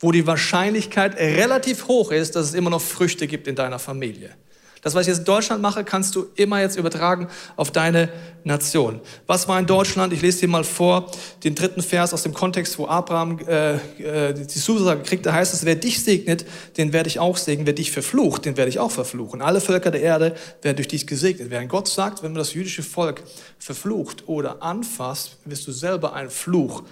wo 0.00 0.12
die 0.12 0.26
Wahrscheinlichkeit 0.26 1.16
relativ 1.16 1.88
hoch 1.88 2.12
ist, 2.12 2.36
dass 2.36 2.48
es 2.48 2.54
immer 2.54 2.68
noch 2.68 2.82
Früchte 2.82 3.26
gibt 3.26 3.46
in 3.46 3.54
deiner 3.54 3.78
Familie. 3.78 4.36
Das, 4.84 4.94
was 4.94 5.02
ich 5.02 5.08
jetzt 5.08 5.20
in 5.20 5.24
Deutschland 5.24 5.62
mache, 5.62 5.82
kannst 5.82 6.14
du 6.14 6.26
immer 6.36 6.60
jetzt 6.60 6.76
übertragen 6.76 7.28
auf 7.56 7.70
deine 7.70 8.10
Nation. 8.44 9.00
Was 9.26 9.48
war 9.48 9.58
in 9.58 9.66
Deutschland? 9.66 10.12
Ich 10.12 10.20
lese 10.20 10.40
dir 10.40 10.48
mal 10.48 10.62
vor, 10.62 11.10
den 11.42 11.54
dritten 11.54 11.80
Vers 11.80 12.12
aus 12.12 12.22
dem 12.22 12.34
Kontext, 12.34 12.78
wo 12.78 12.86
Abraham 12.86 13.38
äh, 13.48 13.76
äh, 13.76 14.34
die 14.34 14.46
Zusage 14.46 15.02
kriegt. 15.02 15.24
Da 15.24 15.32
heißt 15.32 15.54
es, 15.54 15.64
wer 15.64 15.74
dich 15.74 16.04
segnet, 16.04 16.44
den 16.76 16.92
werde 16.92 17.08
ich 17.08 17.18
auch 17.18 17.38
segnen. 17.38 17.66
Wer 17.66 17.72
dich 17.72 17.92
verflucht, 17.92 18.44
den 18.44 18.58
werde 18.58 18.68
ich 18.68 18.78
auch 18.78 18.90
verfluchen. 18.90 19.40
Alle 19.40 19.62
Völker 19.62 19.90
der 19.90 20.02
Erde 20.02 20.36
werden 20.60 20.76
durch 20.76 20.88
dich 20.88 21.06
gesegnet. 21.06 21.48
Während 21.48 21.70
Gott 21.70 21.88
sagt, 21.88 22.22
wenn 22.22 22.32
man 22.32 22.38
das 22.38 22.52
jüdische 22.52 22.82
Volk 22.82 23.22
verflucht 23.58 24.28
oder 24.28 24.62
anfasst, 24.62 25.38
wirst 25.46 25.66
du 25.66 25.72
selber 25.72 26.12
ein 26.12 26.28
Fluch 26.28 26.82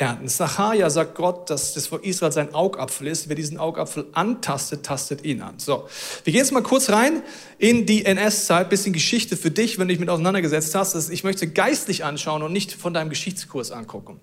ernten. 0.00 0.28
Sacharja 0.28 0.88
sagt 0.88 1.14
Gott, 1.14 1.50
dass 1.50 1.74
das 1.74 1.86
Volk 1.88 2.04
Israel 2.04 2.32
sein 2.32 2.54
Augapfel 2.54 3.06
ist. 3.06 3.28
Wer 3.28 3.36
diesen 3.36 3.58
Augapfel 3.58 4.06
antastet, 4.12 4.84
tastet 4.84 5.24
ihn 5.24 5.42
an. 5.42 5.58
So, 5.58 5.88
wir 6.24 6.32
gehen 6.32 6.40
jetzt 6.40 6.52
mal 6.52 6.62
kurz 6.62 6.90
rein 6.90 7.22
in 7.58 7.86
die 7.86 8.04
NS-Zeit, 8.04 8.70
bisschen 8.70 8.92
Geschichte 8.92 9.36
für 9.36 9.50
dich, 9.50 9.78
wenn 9.78 9.88
du 9.88 9.92
dich 9.92 10.00
mit 10.00 10.08
auseinandergesetzt 10.08 10.74
hast. 10.74 11.10
Ich 11.10 11.24
möchte 11.24 11.46
geistlich 11.48 12.04
anschauen 12.04 12.42
und 12.42 12.52
nicht 12.52 12.72
von 12.72 12.94
deinem 12.94 13.10
Geschichtskurs 13.10 13.70
angucken. 13.70 14.20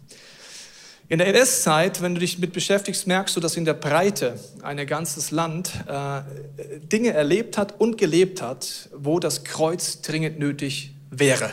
In 1.09 1.19
der 1.19 1.27
NS-Zeit, 1.27 2.01
wenn 2.01 2.15
du 2.15 2.19
dich 2.19 2.37
mit 2.37 2.51
beschäftigst, 2.51 3.07
merkst 3.07 3.35
du, 3.35 3.39
dass 3.39 3.55
in 3.55 3.63
der 3.63 3.75
Breite 3.75 4.37
ein 4.61 4.85
ganzes 4.85 5.31
Land 5.31 5.71
äh, 5.87 6.21
Dinge 6.91 7.13
erlebt 7.13 7.57
hat 7.57 7.79
und 7.79 7.97
gelebt 7.97 8.41
hat, 8.41 8.89
wo 8.93 9.19
das 9.19 9.45
Kreuz 9.45 10.01
dringend 10.01 10.37
nötig 10.37 10.95
wäre. 11.09 11.51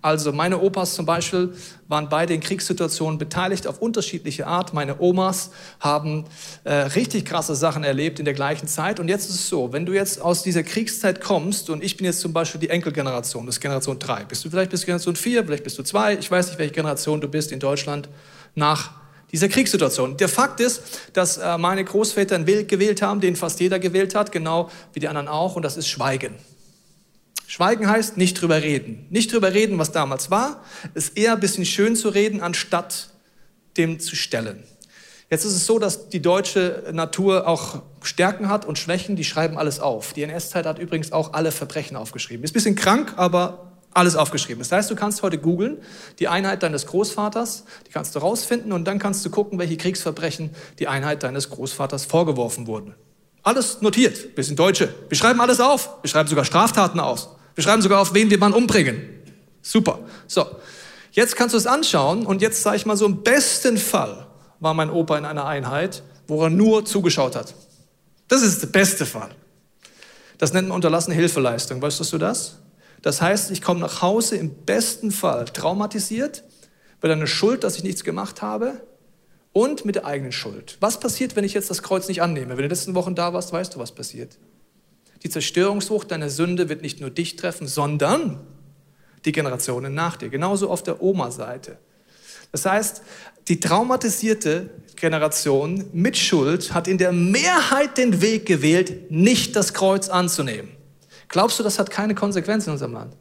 Also 0.00 0.32
meine 0.32 0.60
Opas 0.60 0.94
zum 0.94 1.06
Beispiel 1.06 1.52
waren 1.88 2.08
beide 2.08 2.34
in 2.34 2.40
Kriegssituationen 2.40 3.18
beteiligt 3.18 3.66
auf 3.66 3.80
unterschiedliche 3.80 4.46
Art. 4.46 4.72
Meine 4.72 5.00
Omas 5.00 5.50
haben 5.80 6.24
äh, 6.64 6.72
richtig 6.72 7.24
krasse 7.24 7.56
Sachen 7.56 7.82
erlebt 7.82 8.18
in 8.18 8.24
der 8.24 8.34
gleichen 8.34 8.68
Zeit. 8.68 9.00
Und 9.00 9.08
jetzt 9.08 9.28
ist 9.28 9.34
es 9.36 9.48
so, 9.48 9.72
wenn 9.72 9.86
du 9.86 9.92
jetzt 9.92 10.20
aus 10.20 10.42
dieser 10.42 10.62
Kriegszeit 10.62 11.20
kommst 11.20 11.70
und 11.70 11.82
ich 11.82 11.96
bin 11.96 12.04
jetzt 12.04 12.20
zum 12.20 12.32
Beispiel 12.32 12.60
die 12.60 12.70
Enkelgeneration, 12.70 13.46
das 13.46 13.56
ist 13.56 13.60
Generation 13.60 13.98
3. 13.98 14.24
Bist 14.24 14.44
du 14.44 14.50
vielleicht 14.50 14.70
bis 14.70 14.84
Generation 14.84 15.16
4, 15.16 15.44
vielleicht 15.44 15.64
bist 15.64 15.78
du 15.78 15.82
2, 15.82 16.18
ich 16.18 16.30
weiß 16.30 16.48
nicht, 16.48 16.58
welche 16.58 16.74
Generation 16.74 17.20
du 17.20 17.28
bist 17.28 17.50
in 17.50 17.58
Deutschland 17.58 18.08
nach 18.54 18.92
dieser 19.32 19.48
Kriegssituation. 19.48 20.16
Der 20.16 20.28
Fakt 20.28 20.60
ist, 20.60 20.82
dass 21.12 21.38
äh, 21.38 21.58
meine 21.58 21.84
Großväter 21.84 22.34
einen 22.34 22.46
Weg 22.46 22.68
gewählt 22.68 23.02
haben, 23.02 23.20
den 23.20 23.36
fast 23.36 23.60
jeder 23.60 23.78
gewählt 23.78 24.14
hat, 24.14 24.32
genau 24.32 24.70
wie 24.92 25.00
die 25.00 25.08
anderen 25.08 25.28
auch, 25.28 25.56
und 25.56 25.62
das 25.62 25.76
ist 25.76 25.88
Schweigen. 25.88 26.34
Schweigen 27.48 27.88
heißt 27.88 28.18
nicht 28.18 28.34
drüber 28.34 28.62
reden. 28.62 29.06
Nicht 29.08 29.32
drüber 29.32 29.54
reden, 29.54 29.78
was 29.78 29.90
damals 29.90 30.30
war, 30.30 30.62
ist 30.92 31.16
eher 31.16 31.32
ein 31.32 31.40
bisschen 31.40 31.64
schön 31.64 31.96
zu 31.96 32.10
reden, 32.10 32.42
anstatt 32.42 33.08
dem 33.78 34.00
zu 34.00 34.16
stellen. 34.16 34.64
Jetzt 35.30 35.46
ist 35.46 35.54
es 35.54 35.64
so, 35.64 35.78
dass 35.78 36.10
die 36.10 36.20
deutsche 36.20 36.84
Natur 36.92 37.48
auch 37.48 37.80
Stärken 38.02 38.50
hat 38.50 38.66
und 38.66 38.78
Schwächen, 38.78 39.16
die 39.16 39.24
schreiben 39.24 39.56
alles 39.56 39.80
auf. 39.80 40.12
Die 40.12 40.22
NS-Zeit 40.24 40.66
hat 40.66 40.78
übrigens 40.78 41.10
auch 41.10 41.32
alle 41.32 41.50
Verbrechen 41.50 41.96
aufgeschrieben. 41.96 42.44
Ist 42.44 42.50
ein 42.50 42.52
bisschen 42.52 42.76
krank, 42.76 43.14
aber 43.16 43.72
alles 43.94 44.14
aufgeschrieben. 44.14 44.58
Das 44.58 44.70
heißt, 44.70 44.90
du 44.90 44.94
kannst 44.94 45.22
heute 45.22 45.38
googeln, 45.38 45.78
die 46.18 46.28
Einheit 46.28 46.62
deines 46.62 46.84
Großvaters, 46.84 47.64
die 47.86 47.92
kannst 47.92 48.14
du 48.14 48.18
rausfinden 48.18 48.72
und 48.72 48.84
dann 48.84 48.98
kannst 48.98 49.24
du 49.24 49.30
gucken, 49.30 49.58
welche 49.58 49.78
Kriegsverbrechen 49.78 50.50
die 50.78 50.86
Einheit 50.86 51.22
deines 51.22 51.48
Großvaters 51.48 52.04
vorgeworfen 52.04 52.66
wurden. 52.66 52.94
Alles 53.42 53.80
notiert, 53.80 54.36
wir 54.36 54.44
sind 54.44 54.58
Deutsche. 54.58 54.94
Wir 55.08 55.16
schreiben 55.16 55.40
alles 55.40 55.60
auf, 55.60 55.94
wir 56.02 56.10
schreiben 56.10 56.28
sogar 56.28 56.44
Straftaten 56.44 57.00
aus. 57.00 57.30
Wir 57.58 57.64
schreiben 57.64 57.82
sogar 57.82 58.00
auf, 58.00 58.14
wen 58.14 58.30
wir 58.30 58.40
wann 58.40 58.52
umbringen. 58.54 59.02
Super. 59.62 59.98
So, 60.28 60.46
jetzt 61.10 61.34
kannst 61.34 61.54
du 61.54 61.58
es 61.58 61.66
anschauen 61.66 62.24
und 62.24 62.40
jetzt 62.40 62.62
sage 62.62 62.76
ich 62.76 62.86
mal 62.86 62.96
so, 62.96 63.04
im 63.04 63.24
besten 63.24 63.78
Fall 63.78 64.28
war 64.60 64.74
mein 64.74 64.90
Opa 64.90 65.18
in 65.18 65.24
einer 65.24 65.44
Einheit, 65.44 66.04
wo 66.28 66.40
er 66.44 66.50
nur 66.50 66.84
zugeschaut 66.84 67.34
hat. 67.34 67.56
Das 68.28 68.42
ist 68.42 68.62
der 68.62 68.68
beste 68.68 69.04
Fall. 69.06 69.30
Das 70.38 70.52
nennt 70.52 70.68
man 70.68 70.76
unterlassene 70.76 71.16
Hilfeleistung. 71.16 71.82
Weißt 71.82 72.12
du 72.12 72.18
das? 72.18 72.58
Das 73.02 73.20
heißt, 73.20 73.50
ich 73.50 73.60
komme 73.60 73.80
nach 73.80 74.02
Hause 74.02 74.36
im 74.36 74.54
besten 74.54 75.10
Fall 75.10 75.46
traumatisiert, 75.46 76.44
mit 77.02 77.10
einer 77.10 77.26
Schuld, 77.26 77.64
dass 77.64 77.74
ich 77.74 77.82
nichts 77.82 78.04
gemacht 78.04 78.40
habe 78.40 78.82
und 79.52 79.84
mit 79.84 79.96
der 79.96 80.06
eigenen 80.06 80.30
Schuld. 80.30 80.76
Was 80.78 81.00
passiert, 81.00 81.34
wenn 81.34 81.42
ich 81.42 81.54
jetzt 81.54 81.70
das 81.70 81.82
Kreuz 81.82 82.06
nicht 82.06 82.22
annehme? 82.22 82.50
Wenn 82.50 82.58
du 82.58 82.62
in 82.62 82.68
den 82.68 82.76
letzten 82.76 82.94
Wochen 82.94 83.16
da 83.16 83.32
warst, 83.32 83.52
weißt 83.52 83.74
du, 83.74 83.80
was 83.80 83.90
passiert. 83.90 84.38
Die 85.22 85.30
Zerstörungswucht 85.30 86.10
deiner 86.10 86.30
Sünde 86.30 86.68
wird 86.68 86.82
nicht 86.82 87.00
nur 87.00 87.10
dich 87.10 87.36
treffen, 87.36 87.66
sondern 87.66 88.40
die 89.24 89.32
Generationen 89.32 89.94
nach 89.94 90.16
dir. 90.16 90.28
Genauso 90.28 90.70
auf 90.70 90.82
der 90.82 91.02
Oma-Seite. 91.02 91.78
Das 92.52 92.64
heißt, 92.64 93.02
die 93.48 93.60
traumatisierte 93.60 94.70
Generation 94.96 95.84
mit 95.92 96.16
Schuld 96.16 96.72
hat 96.72 96.88
in 96.88 96.98
der 96.98 97.12
Mehrheit 97.12 97.98
den 97.98 98.20
Weg 98.20 98.46
gewählt, 98.46 99.10
nicht 99.10 99.54
das 99.56 99.74
Kreuz 99.74 100.08
anzunehmen. 100.08 100.70
Glaubst 101.28 101.58
du, 101.58 101.62
das 101.62 101.78
hat 101.78 101.90
keine 101.90 102.14
Konsequenzen 102.14 102.70
in 102.70 102.72
unserem 102.72 102.94
Land? 102.94 103.16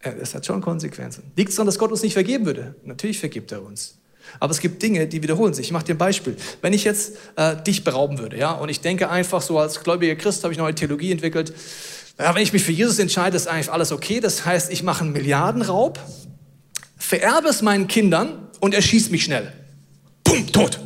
Es 0.00 0.34
hat 0.34 0.46
schon 0.46 0.62
Konsequenzen. 0.62 1.30
Liegt 1.36 1.50
es 1.50 1.56
daran, 1.56 1.66
dass 1.66 1.78
Gott 1.78 1.90
uns 1.90 2.02
nicht 2.02 2.14
vergeben 2.14 2.46
würde? 2.46 2.74
Natürlich 2.84 3.18
vergibt 3.18 3.52
er 3.52 3.62
uns. 3.62 3.99
Aber 4.38 4.52
es 4.52 4.60
gibt 4.60 4.82
Dinge, 4.82 5.06
die 5.06 5.22
wiederholen 5.22 5.54
sich. 5.54 5.66
Ich 5.66 5.72
mache 5.72 5.84
dir 5.84 5.94
ein 5.94 5.98
Beispiel. 5.98 6.36
Wenn 6.62 6.72
ich 6.72 6.84
jetzt 6.84 7.16
äh, 7.36 7.56
dich 7.56 7.84
berauben 7.84 8.18
würde, 8.18 8.38
ja, 8.38 8.52
und 8.52 8.68
ich 8.68 8.80
denke 8.80 9.10
einfach 9.10 9.42
so 9.42 9.58
als 9.58 9.82
gläubiger 9.82 10.14
Christ 10.16 10.44
habe 10.44 10.52
ich 10.52 10.58
neue 10.58 10.74
Theologie 10.74 11.12
entwickelt. 11.12 11.52
Ja, 12.18 12.34
wenn 12.34 12.42
ich 12.42 12.52
mich 12.52 12.62
für 12.62 12.72
Jesus 12.72 12.98
entscheide, 12.98 13.36
ist 13.36 13.48
eigentlich 13.48 13.72
alles 13.72 13.92
okay. 13.92 14.20
Das 14.20 14.44
heißt, 14.44 14.70
ich 14.70 14.82
mache 14.82 15.04
einen 15.04 15.12
Milliardenraub, 15.12 15.98
vererbe 16.96 17.48
es 17.48 17.62
meinen 17.62 17.88
Kindern 17.88 18.48
und 18.60 18.74
erschieße 18.74 19.10
mich 19.10 19.24
schnell. 19.24 19.52
Bumm, 20.22 20.50
tot. 20.52 20.78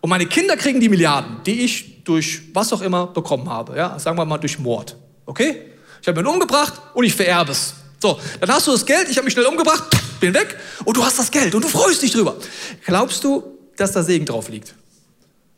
Und 0.00 0.10
meine 0.10 0.26
Kinder 0.26 0.56
kriegen 0.56 0.80
die 0.80 0.88
Milliarden, 0.88 1.42
die 1.46 1.64
ich 1.64 2.04
durch 2.04 2.42
was 2.54 2.72
auch 2.72 2.82
immer 2.82 3.06
bekommen 3.06 3.48
habe. 3.48 3.76
Ja, 3.76 3.98
sagen 3.98 4.16
wir 4.18 4.24
mal 4.24 4.38
durch 4.38 4.58
Mord. 4.58 4.96
Okay? 5.26 5.62
Ich 6.02 6.08
habe 6.08 6.20
ihn 6.20 6.26
umgebracht 6.26 6.74
und 6.94 7.04
ich 7.04 7.14
vererbe 7.14 7.52
es. 7.52 7.74
So, 8.00 8.18
dann 8.40 8.50
hast 8.50 8.66
du 8.66 8.72
das 8.72 8.84
Geld, 8.84 9.08
ich 9.10 9.16
habe 9.16 9.24
mich 9.24 9.32
schnell 9.32 9.46
umgebracht, 9.46 9.84
bin 10.20 10.34
weg 10.34 10.56
und 10.84 10.96
du 10.96 11.04
hast 11.04 11.18
das 11.18 11.30
Geld 11.30 11.54
und 11.54 11.64
du 11.64 11.68
freust 11.68 12.02
dich 12.02 12.12
drüber. 12.12 12.36
Glaubst 12.84 13.24
du, 13.24 13.58
dass 13.76 13.92
da 13.92 14.02
Segen 14.02 14.26
drauf 14.26 14.48
liegt? 14.48 14.74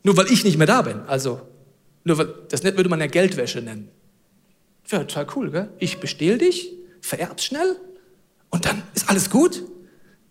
Nur 0.03 0.17
weil 0.17 0.31
ich 0.31 0.43
nicht 0.43 0.57
mehr 0.57 0.67
da 0.67 0.81
bin. 0.81 1.01
Also, 1.07 1.41
nur 2.03 2.17
weil, 2.17 2.33
das 2.49 2.63
würde 2.63 2.89
man 2.89 2.99
ja 2.99 3.07
Geldwäsche 3.07 3.61
nennen. 3.61 3.89
Wäre 4.87 5.05
total 5.05 5.27
cool, 5.35 5.51
gell? 5.51 5.69
Ich 5.79 5.99
bestehl 5.99 6.37
dich, 6.37 6.71
vererb's 7.01 7.45
schnell 7.45 7.75
und 8.49 8.65
dann 8.65 8.81
ist 8.95 9.09
alles 9.09 9.29
gut. 9.29 9.63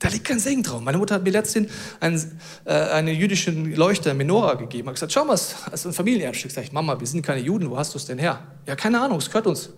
Da 0.00 0.08
liegt 0.08 0.26
kein 0.26 0.38
Segen 0.38 0.62
drauf. 0.62 0.80
Meine 0.80 0.98
Mutter 0.98 1.16
hat 1.16 1.24
mir 1.24 1.30
letztens 1.30 1.72
einen, 1.98 2.40
äh, 2.64 2.72
einen 2.72 3.16
jüdischen 3.16 3.74
Leuchter, 3.74 4.14
Menorah, 4.14 4.54
gegeben. 4.54 4.88
Hat 4.88 4.94
gesagt, 4.94 5.12
schau 5.12 5.24
mal, 5.24 5.32
das 5.32 5.54
ist 5.72 5.86
ein 5.86 5.92
Familienerbstück. 5.92 6.52
Sag 6.52 6.64
ich, 6.64 6.72
Mama, 6.72 7.00
wir 7.00 7.06
sind 7.06 7.22
keine 7.22 7.40
Juden, 7.40 7.68
wo 7.68 7.76
hast 7.76 7.94
du 7.94 7.98
es 7.98 8.06
denn 8.06 8.18
her? 8.18 8.46
Ja, 8.66 8.76
keine 8.76 9.00
Ahnung, 9.00 9.18
es 9.18 9.26
gehört 9.26 9.48
uns. 9.48 9.70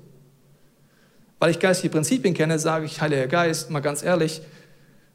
Weil 1.40 1.50
ich 1.50 1.58
geistige 1.58 1.90
Prinzipien 1.90 2.34
kenne, 2.34 2.58
sage 2.58 2.84
ich, 2.84 3.00
Heiliger 3.00 3.26
Geist, 3.26 3.70
mal 3.70 3.80
ganz 3.80 4.02
ehrlich, 4.02 4.42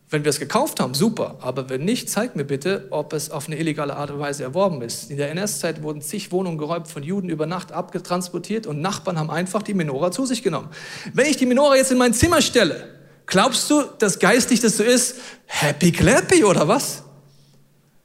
wenn 0.10 0.24
wir 0.24 0.30
es 0.30 0.40
gekauft 0.40 0.80
haben, 0.80 0.94
super. 0.94 1.38
Aber 1.42 1.70
wenn 1.70 1.86
nicht, 1.86 2.10
zeig 2.10 2.36
mir 2.36 2.44
bitte, 2.44 2.88
ob 2.90 3.14
es 3.14 3.32
auf 3.32 3.48
eine 3.48 3.58
illegale 3.58 3.96
Art 3.96 4.12
und 4.12 4.20
Weise 4.20 4.44
erworben 4.44 4.82
ist. 4.82 5.10
In 5.10 5.18
der 5.18 5.32
NS-Zeit 5.32 5.82
wurden 5.82 6.02
zig 6.02 6.32
Wohnungen 6.32 6.58
geräumt, 6.58 6.88
von 6.88 7.04
Juden 7.04 7.30
über 7.30 7.46
Nacht 7.46 7.72
abgetransportiert 7.72 8.68
und 8.68 8.82
Nachbarn 8.82 9.18
haben 9.20 9.30
einfach 9.32 9.64
die 9.64 9.74
Menorah 9.74 10.12
zu 10.12 10.26
sich 10.26 10.44
genommen. 10.44 10.70
Wenn 11.14 11.28
ich 11.28 11.38
die 11.38 11.46
Menorah 11.46 11.76
jetzt 11.76 11.92
in 11.92 11.98
mein 11.98 12.14
Zimmer 12.14 12.42
stelle, 12.42 12.88
glaubst 13.28 13.70
du, 13.70 13.84
dass 14.00 14.20
geistig 14.20 14.60
das 14.62 14.78
so 14.78 14.84
ist? 14.84 15.18
Happy 15.46 15.92
clappy 15.92 16.44
oder 16.44 16.68
was? 16.68 17.04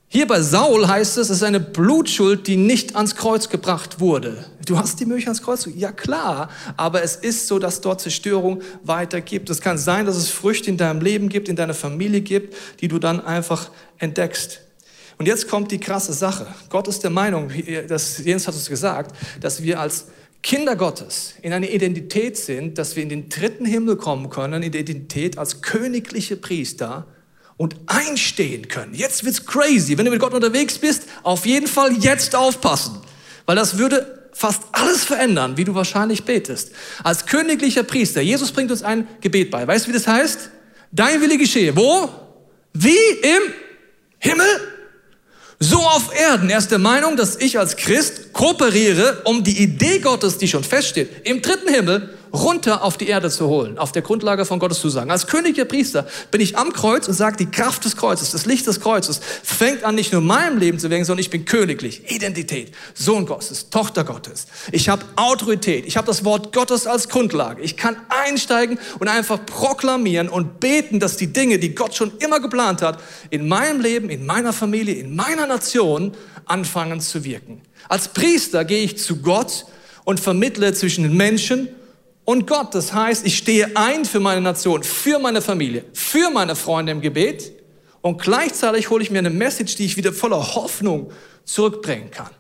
Hier 0.09 0.27
bei 0.27 0.43
Saul 0.43 0.89
heißt 0.89 1.19
es, 1.19 1.31
es 1.31 1.37
ist 1.37 1.43
eine 1.43 1.61
Blutschuld, 1.61 2.47
die 2.47 2.57
nicht 2.57 2.97
ans 2.97 3.15
Kreuz 3.15 3.49
gebracht 3.49 4.01
wurde. 4.01 4.45
Du 4.67 4.79
hast 4.79 5.01
die 5.01 5.07
Möglichkeit 5.07 5.35
ans 5.35 5.43
Kreuz. 5.43 5.69
Ja 5.75 5.93
klar, 5.93 6.51
aber 6.77 7.03
es 7.03 7.17
ist 7.17 7.47
so, 7.47 7.59
dass 7.59 7.81
dort 7.81 8.01
Zerstörung 8.01 8.63
weitergibt. 8.83 9.49
Es 9.51 9.61
kann 9.61 9.79
sein, 9.79 10.07
dass 10.07 10.17
es 10.17 10.29
Früchte 10.29 10.71
in 10.71 10.77
deinem 10.77 11.01
Leben 11.01 11.29
gibt, 11.29 11.49
in 11.49 11.57
deiner 11.57 11.75
Familie 11.75 12.21
gibt, 12.21 12.55
die 12.81 12.89
du 12.89 12.99
dann 12.99 13.25
einfach 13.25 13.71
entdeckst. 13.99 14.61
Und 15.19 15.27
jetzt 15.27 15.49
kommt 15.49 15.71
die 15.71 15.79
krasse 15.79 16.13
Sache. 16.13 16.47
Gott 16.69 16.89
ist 16.89 17.03
der 17.03 17.11
Meinung, 17.11 17.51
das, 17.89 18.19
Jens 18.19 18.47
hat 18.47 18.55
es 18.55 18.69
gesagt, 18.69 19.15
dass 19.41 19.63
wir 19.63 19.81
als 19.81 20.07
Kinder 20.43 20.77
Gottes 20.77 21.35
in 21.43 21.53
einer 21.53 21.69
Identität 21.69 22.37
sind, 22.37 22.79
dass 22.79 22.97
wir 22.97 23.03
in 23.03 23.11
den 23.11 23.29
dritten 23.29 23.67
Himmel 23.67 23.97
kommen 23.97 24.31
können, 24.31 24.63
in 24.63 24.73
der 24.73 24.81
Identität 24.81 25.37
als 25.37 25.61
königliche 25.61 26.37
Priester, 26.37 27.07
und 27.61 27.77
einstehen 27.85 28.69
können. 28.69 28.95
Jetzt 28.95 29.23
wird's 29.23 29.45
crazy. 29.45 29.99
Wenn 29.99 30.07
du 30.07 30.11
mit 30.11 30.19
Gott 30.19 30.33
unterwegs 30.33 30.79
bist, 30.79 31.03
auf 31.23 31.45
jeden 31.45 31.67
Fall 31.67 31.93
jetzt 31.99 32.35
aufpassen, 32.35 32.97
weil 33.45 33.55
das 33.55 33.77
würde 33.77 34.20
fast 34.41 34.63
alles 34.73 35.05
verändern, 35.05 35.59
wie 35.59 35.65
du 35.65 35.75
wahrscheinlich 35.75 36.25
betest. 36.25 36.73
Als 37.05 37.27
königlicher 37.27 37.83
Priester, 37.83 38.23
Jesus 38.23 38.53
bringt 38.53 38.71
uns 38.71 38.83
ein 38.83 39.07
Gebet 39.21 39.51
bei. 39.51 39.67
Weißt 39.67 39.85
du, 39.85 39.91
wie 39.91 39.93
das 39.93 40.07
heißt? 40.07 40.49
Dein 40.91 41.21
Wille 41.21 41.37
geschehe. 41.37 41.77
Wo? 41.77 42.09
Wie 42.73 42.97
im 43.21 43.53
Himmel? 44.19 44.47
So 45.59 45.77
auf 45.77 46.19
Erden. 46.19 46.49
Er 46.49 46.57
ist 46.57 46.71
der 46.71 46.79
Meinung, 46.79 47.19
dass 47.19 47.37
ich 47.37 47.59
als 47.59 47.77
Christ 47.77 48.33
kooperiere, 48.33 49.21
um 49.25 49.45
die 49.45 49.63
Idee 49.63 49.99
Gottes, 49.99 50.39
die 50.39 50.49
schon 50.49 50.65
feststeht, 50.65 51.27
im 51.29 51.43
dritten 51.43 51.69
Himmel 51.69 52.15
runter 52.33 52.83
auf 52.83 52.97
die 52.97 53.09
Erde 53.09 53.31
zu 53.31 53.49
holen, 53.49 53.79
auf 53.79 53.93
der 53.93 54.03
Grundlage 54.03 54.45
von 54.45 54.59
Gottes 54.59 54.81
Zusagen. 54.81 55.11
Als 55.11 55.27
königlicher 55.27 55.65
Priester 55.65 56.07
bin 56.31 56.41
ich 56.41 56.57
am 56.57 56.73
Kreuz 56.73 57.09
und 57.09 57.15
sage, 57.15 57.37
die 57.37 57.51
Kraft 57.51 57.85
des 57.85 57.97
Kreuzes, 57.97 58.31
das 58.31 58.47
Licht 58.47 58.67
des 58.67 58.81
Kreuzes 58.81 59.21
fängt 59.43 59.85
an, 59.85 59.95
nicht 59.95 60.13
nur 60.13 60.21
meinem 60.21 60.59
Leben 60.59 60.79
zu 60.79 60.91
wirken, 60.91 61.05
sondern 61.05 61.21
ich 61.21 61.31
bin 61.31 61.45
königlich. 61.45 62.11
Identität, 62.11 62.73
Sohn 62.95 63.27
Gottes, 63.27 63.71
Tochter 63.71 64.05
Gottes. 64.05 64.47
Ich 64.73 64.89
habe 64.89 65.05
Autorität, 65.17 65.87
ich 65.87 65.97
habe 65.97 66.07
das 66.07 66.25
Wort 66.25 66.53
Gottes 66.53 66.87
als 66.87 67.09
Grundlage. 67.09 67.63
Ich 67.63 67.77
kann 67.77 67.97
einsteigen 68.09 68.79
und 68.99 69.09
einfach 69.09 69.45
proklamieren 69.45 70.29
und 70.29 70.61
beten, 70.61 71.01
dass 71.01 71.17
die 71.17 71.33
Dinge, 71.33 71.59
die 71.59 71.75
Gott 71.75 71.95
schon 71.95 72.13
immer 72.19 72.41
geplant 72.41 72.83
hat, 72.83 73.01
in 73.31 73.49
meinem 73.49 73.81
Leben, 73.81 74.11
in 74.11 74.27
meiner 74.27 74.53
Familie, 74.53 74.95
in 74.95 75.17
meiner 75.17 75.47
Nation 75.47 76.13
anfangen 76.47 77.01
zu 77.01 77.25
wirken. 77.25 77.63
Als 77.89 78.09
Priester 78.09 78.65
gehe 78.65 78.83
ich 78.83 78.99
zu 78.99 79.17
Gott 79.17 79.67
und 80.05 80.21
vermittle 80.21 80.73
zwischen 80.75 81.05
den 81.05 81.17
Menschen 81.17 81.69
und 82.25 82.47
Gott. 82.47 82.75
Das 82.75 82.93
heißt, 82.93 83.27
ich 83.27 83.37
stehe 83.37 83.77
ein 83.77 84.05
für 84.05 84.21
meine 84.21 84.41
Nation, 84.41 84.83
für 84.83 85.19
meine 85.19 85.43
Familie, 85.43 85.85
für 85.93 86.31
meine 86.31 86.57
Freunde 86.57 86.93
im 86.93 87.01
Gebet 87.01 87.53
und 88.03 88.21
gleichzeitig 88.21 88.91
hole 88.91 89.03
ich 89.03 89.11
mir 89.11 89.19
eine 89.19 89.31
Message, 89.31 89.77
die 89.77 89.85
ich 89.85 89.97
wieder 89.97 90.13
voller 90.13 90.55
Hoffnung 90.55 91.13
zurückbringen 91.45 92.11
kann. 92.11 92.31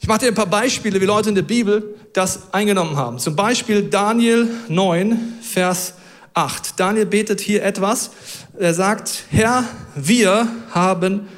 Ich 0.00 0.08
mache 0.08 0.20
dir 0.20 0.28
ein 0.28 0.34
paar 0.34 0.46
Beispiele, 0.46 1.00
wie 1.00 1.04
Leute 1.04 1.28
in 1.28 1.36
der 1.36 1.42
Bibel 1.42 1.94
das 2.12 2.52
eingenommen 2.52 2.96
haben. 2.96 3.18
Zum 3.20 3.36
Beispiel 3.36 3.84
Daniel 3.84 4.48
9, 4.68 5.38
Vers 5.40 5.94
8. 6.34 6.78
Daniel 6.80 7.06
betet 7.06 7.40
hier 7.40 7.62
etwas. 7.62 8.10
Er 8.58 8.74
sagt, 8.74 9.24
Herr, 9.30 9.64
wir 9.94 10.48
haben 10.72 11.28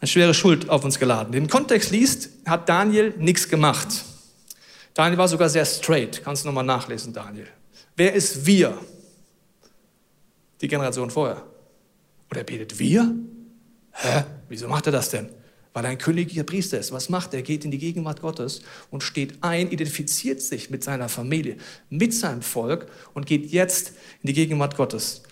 eine 0.00 0.08
schwere 0.08 0.34
Schuld 0.34 0.70
auf 0.70 0.84
uns 0.84 0.98
geladen. 0.98 1.32
Den 1.32 1.48
Kontext 1.48 1.90
liest, 1.90 2.30
hat 2.46 2.68
Daniel 2.68 3.12
nichts 3.18 3.48
gemacht. 3.48 3.88
Daniel 4.96 5.18
war 5.18 5.28
sogar 5.28 5.50
sehr 5.50 5.66
straight. 5.66 6.24
Kannst 6.24 6.42
du 6.42 6.48
nochmal 6.48 6.64
nachlesen, 6.64 7.12
Daniel. 7.12 7.46
Wer 7.96 8.14
ist 8.14 8.46
wir? 8.46 8.78
Die 10.62 10.68
Generation 10.68 11.10
vorher. 11.10 11.44
Und 12.30 12.36
er 12.38 12.44
betet 12.44 12.78
wir? 12.78 13.14
Hä? 13.92 14.24
Wieso 14.48 14.68
macht 14.68 14.86
er 14.86 14.92
das 14.92 15.10
denn? 15.10 15.28
Weil 15.74 15.84
er 15.84 15.90
ein 15.90 15.98
königlicher 15.98 16.44
Priester 16.44 16.78
ist. 16.78 16.92
Was 16.92 17.10
macht 17.10 17.34
er? 17.34 17.40
Er 17.40 17.42
geht 17.42 17.66
in 17.66 17.70
die 17.70 17.76
Gegenwart 17.76 18.22
Gottes 18.22 18.62
und 18.90 19.02
steht 19.02 19.34
ein, 19.42 19.70
identifiziert 19.70 20.40
sich 20.40 20.70
mit 20.70 20.82
seiner 20.82 21.10
Familie, 21.10 21.58
mit 21.90 22.14
seinem 22.14 22.40
Volk 22.40 22.86
und 23.12 23.26
geht 23.26 23.50
jetzt 23.50 23.88
in 24.22 24.28
die 24.28 24.32
Gegenwart 24.32 24.78
Gottes. 24.78 25.24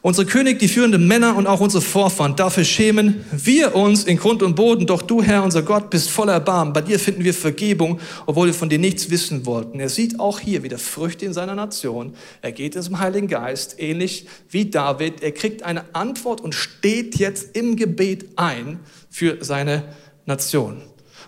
Unsere 0.00 0.28
König, 0.28 0.60
die 0.60 0.68
führenden 0.68 1.08
Männer 1.08 1.36
und 1.36 1.48
auch 1.48 1.58
unsere 1.58 1.82
Vorfahren, 1.82 2.36
dafür 2.36 2.62
schämen 2.62 3.24
wir 3.32 3.74
uns 3.74 4.04
in 4.04 4.16
Grund 4.16 4.44
und 4.44 4.54
Boden. 4.54 4.86
Doch 4.86 5.02
du, 5.02 5.22
Herr, 5.22 5.42
unser 5.42 5.62
Gott, 5.62 5.90
bist 5.90 6.08
voller 6.08 6.34
Erbarmen. 6.34 6.72
Bei 6.72 6.82
dir 6.82 7.00
finden 7.00 7.24
wir 7.24 7.34
Vergebung, 7.34 7.98
obwohl 8.24 8.46
wir 8.46 8.54
von 8.54 8.68
dir 8.68 8.78
nichts 8.78 9.10
wissen 9.10 9.44
wollten. 9.44 9.80
Er 9.80 9.88
sieht 9.88 10.20
auch 10.20 10.38
hier 10.38 10.62
wieder 10.62 10.78
Früchte 10.78 11.26
in 11.26 11.32
seiner 11.32 11.56
Nation. 11.56 12.14
Er 12.42 12.52
geht 12.52 12.80
zum 12.80 13.00
Heiligen 13.00 13.26
Geist, 13.26 13.80
ähnlich 13.80 14.26
wie 14.48 14.66
David. 14.66 15.20
Er 15.20 15.32
kriegt 15.32 15.64
eine 15.64 15.82
Antwort 15.94 16.40
und 16.40 16.54
steht 16.54 17.16
jetzt 17.16 17.56
im 17.56 17.74
Gebet 17.74 18.26
ein 18.36 18.78
für 19.10 19.38
seine 19.40 19.82
Nation. 20.26 20.80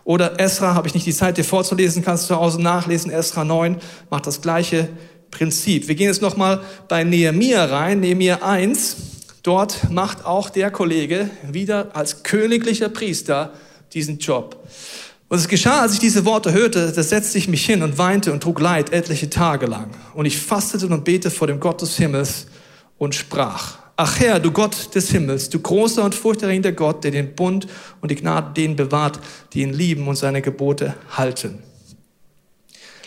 Oder 0.05 0.39
Esra, 0.39 0.75
habe 0.75 0.87
ich 0.87 0.95
nicht 0.95 1.07
die 1.07 1.13
Zeit, 1.13 1.39
dir 1.39 1.45
vorzulesen, 1.45 2.05
kannst 2.05 2.25
du 2.25 2.35
zu 2.35 2.41
Hause 2.41 2.63
nachlesen. 2.63 3.11
Esra 3.11 3.45
9 3.45 3.79
macht 4.11 4.29
das 4.29 4.41
gleiche 4.41 4.89
Prinzip. 5.31 5.89
Wir 5.89 5.95
gehen 5.95 6.09
jetzt 6.09 6.23
nochmal 6.23 6.61
bei 6.89 7.05
Nehemiah 7.05 7.65
rein, 7.67 8.01
Nehemiah 8.01 8.43
1. 8.43 8.97
Dort 9.43 9.91
macht 9.91 10.27
auch 10.27 10.51
der 10.51 10.71
Kollege 10.71 11.31
wieder 11.51 11.95
als 11.95 12.23
königlicher 12.23 12.89
Priester 12.89 13.53
diesen 13.93 14.19
Job. 14.19 14.69
Und 15.29 15.39
es 15.39 15.49
geschah, 15.49 15.83
als 15.83 15.95
ich 15.95 16.01
diese 16.01 16.25
Worte 16.25 16.53
hörte, 16.53 16.93
da 16.93 17.03
setzte 17.03 17.39
ich 17.39 17.49
mich 17.49 17.65
hin 17.65 17.83
und 17.83 17.99
weinte 17.99 18.33
und 18.33 18.43
trug 18.43 18.61
Leid 18.61 18.93
etliche 18.93 19.31
Tage 19.31 19.67
lang. 19.67 19.91
Und 20.15 20.27
ich 20.27 20.39
fastete 20.39 20.89
und 20.89 21.05
bete 21.05 21.31
vor 21.31 21.47
dem 21.47 21.61
Gott 21.61 21.81
des 21.81 21.97
Himmels 21.97 22.47
und 22.99 23.15
sprach, 23.15 23.79
Ach 24.03 24.19
Herr, 24.19 24.41
du 24.41 24.51
Gott 24.51 24.95
des 24.95 25.11
Himmels, 25.11 25.51
du 25.51 25.61
großer 25.61 26.03
und 26.03 26.15
furchterregender 26.15 26.73
Gott, 26.73 27.05
der 27.05 27.11
den 27.11 27.35
Bund 27.35 27.67
und 28.01 28.11
die 28.11 28.17
Gnade 28.17 28.55
denen 28.55 28.75
bewahrt, 28.75 29.21
die 29.53 29.61
ihn 29.61 29.75
lieben 29.75 30.09
und 30.09 30.17
seine 30.17 30.41
Gebote 30.41 30.95
halten. 31.11 31.63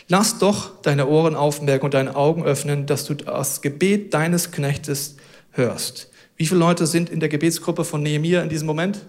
Lass 0.07 0.39
doch 0.39 0.81
deine 0.81 1.07
Ohren 1.07 1.35
aufmerken 1.35 1.85
und 1.85 1.93
deine 1.93 2.15
Augen 2.15 2.43
öffnen, 2.43 2.85
dass 2.85 3.05
du 3.05 3.13
das 3.13 3.61
Gebet 3.61 4.13
deines 4.13 4.51
Knechtes 4.51 5.17
hörst. 5.51 6.09
Wie 6.35 6.45
viele 6.45 6.59
Leute 6.59 6.87
sind 6.87 7.09
in 7.09 7.19
der 7.19 7.29
Gebetsgruppe 7.29 7.85
von 7.85 8.03
Nehemiah 8.03 8.41
in 8.41 8.49
diesem 8.49 8.67
Moment? 8.67 9.05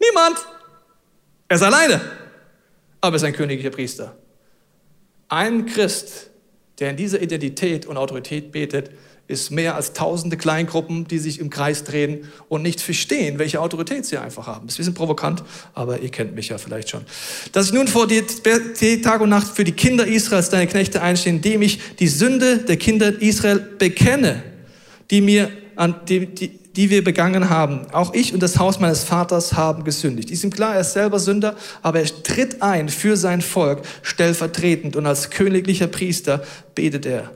Niemand. 0.00 0.38
Er 1.48 1.56
ist 1.56 1.62
alleine. 1.62 2.00
Aber 3.00 3.14
er 3.14 3.16
ist 3.16 3.24
ein 3.24 3.32
königlicher 3.32 3.70
Priester. 3.70 4.16
Ein 5.28 5.66
Christ 5.66 6.30
der 6.78 6.90
in 6.90 6.96
dieser 6.96 7.22
Identität 7.22 7.86
und 7.86 7.96
Autorität 7.96 8.52
betet, 8.52 8.90
ist 9.26 9.50
mehr 9.50 9.74
als 9.74 9.94
tausende 9.94 10.36
Kleingruppen, 10.36 11.08
die 11.08 11.18
sich 11.18 11.40
im 11.40 11.48
Kreis 11.48 11.84
drehen 11.84 12.30
und 12.48 12.60
nicht 12.60 12.80
verstehen, 12.80 13.38
welche 13.38 13.60
Autorität 13.60 14.04
sie 14.04 14.18
einfach 14.18 14.46
haben. 14.46 14.66
Das 14.66 14.74
ist 14.74 14.78
ein 14.78 14.82
bisschen 14.82 14.94
provokant, 14.94 15.42
aber 15.72 16.00
ihr 16.00 16.10
kennt 16.10 16.34
mich 16.34 16.50
ja 16.50 16.58
vielleicht 16.58 16.90
schon. 16.90 17.02
Dass 17.52 17.68
ich 17.68 17.72
nun 17.72 17.88
vor 17.88 18.06
dir 18.06 18.22
Tag 19.02 19.22
und 19.22 19.30
Nacht 19.30 19.56
für 19.56 19.64
die 19.64 19.72
Kinder 19.72 20.06
Israels, 20.06 20.50
deine 20.50 20.66
Knechte, 20.66 21.00
einstehe, 21.00 21.32
indem 21.32 21.62
ich 21.62 21.80
die 21.98 22.08
Sünde 22.08 22.58
der 22.58 22.76
Kinder 22.76 23.20
Israel 23.22 23.60
bekenne, 23.78 24.42
die 25.10 25.22
mir 25.22 25.50
an, 25.76 25.94
die, 26.06 26.26
die, 26.26 26.58
die 26.76 26.90
wir 26.90 27.04
begangen 27.04 27.50
haben. 27.50 27.90
Auch 27.92 28.14
ich 28.14 28.34
und 28.34 28.42
das 28.42 28.58
Haus 28.58 28.80
meines 28.80 29.04
Vaters 29.04 29.52
haben 29.52 29.84
gesündigt. 29.84 30.30
Ist 30.30 30.44
ihm 30.44 30.50
klar, 30.50 30.74
er 30.74 30.80
ist 30.80 30.92
selber 30.92 31.20
Sünder, 31.20 31.56
aber 31.82 32.00
er 32.00 32.22
tritt 32.22 32.62
ein 32.62 32.88
für 32.88 33.16
sein 33.16 33.42
Volk 33.42 33.82
stellvertretend 34.02 34.96
und 34.96 35.06
als 35.06 35.30
königlicher 35.30 35.86
Priester 35.86 36.44
betet 36.74 37.06
er. 37.06 37.30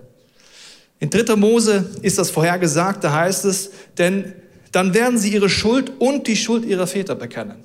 In 1.01 1.11
3. 1.11 1.37
Mose 1.37 1.89
ist 2.03 2.19
das 2.19 2.31
vorhergesagt, 2.31 3.05
da 3.05 3.13
heißt 3.13 3.45
es, 3.45 3.71
denn 3.97 4.33
dann 4.73 4.95
werden 4.95 5.19
sie 5.19 5.33
ihre 5.33 5.49
Schuld 5.49 5.93
und 6.01 6.27
die 6.27 6.37
Schuld 6.37 6.65
ihrer 6.65 6.87
Väter 6.87 7.15
bekennen. 7.15 7.63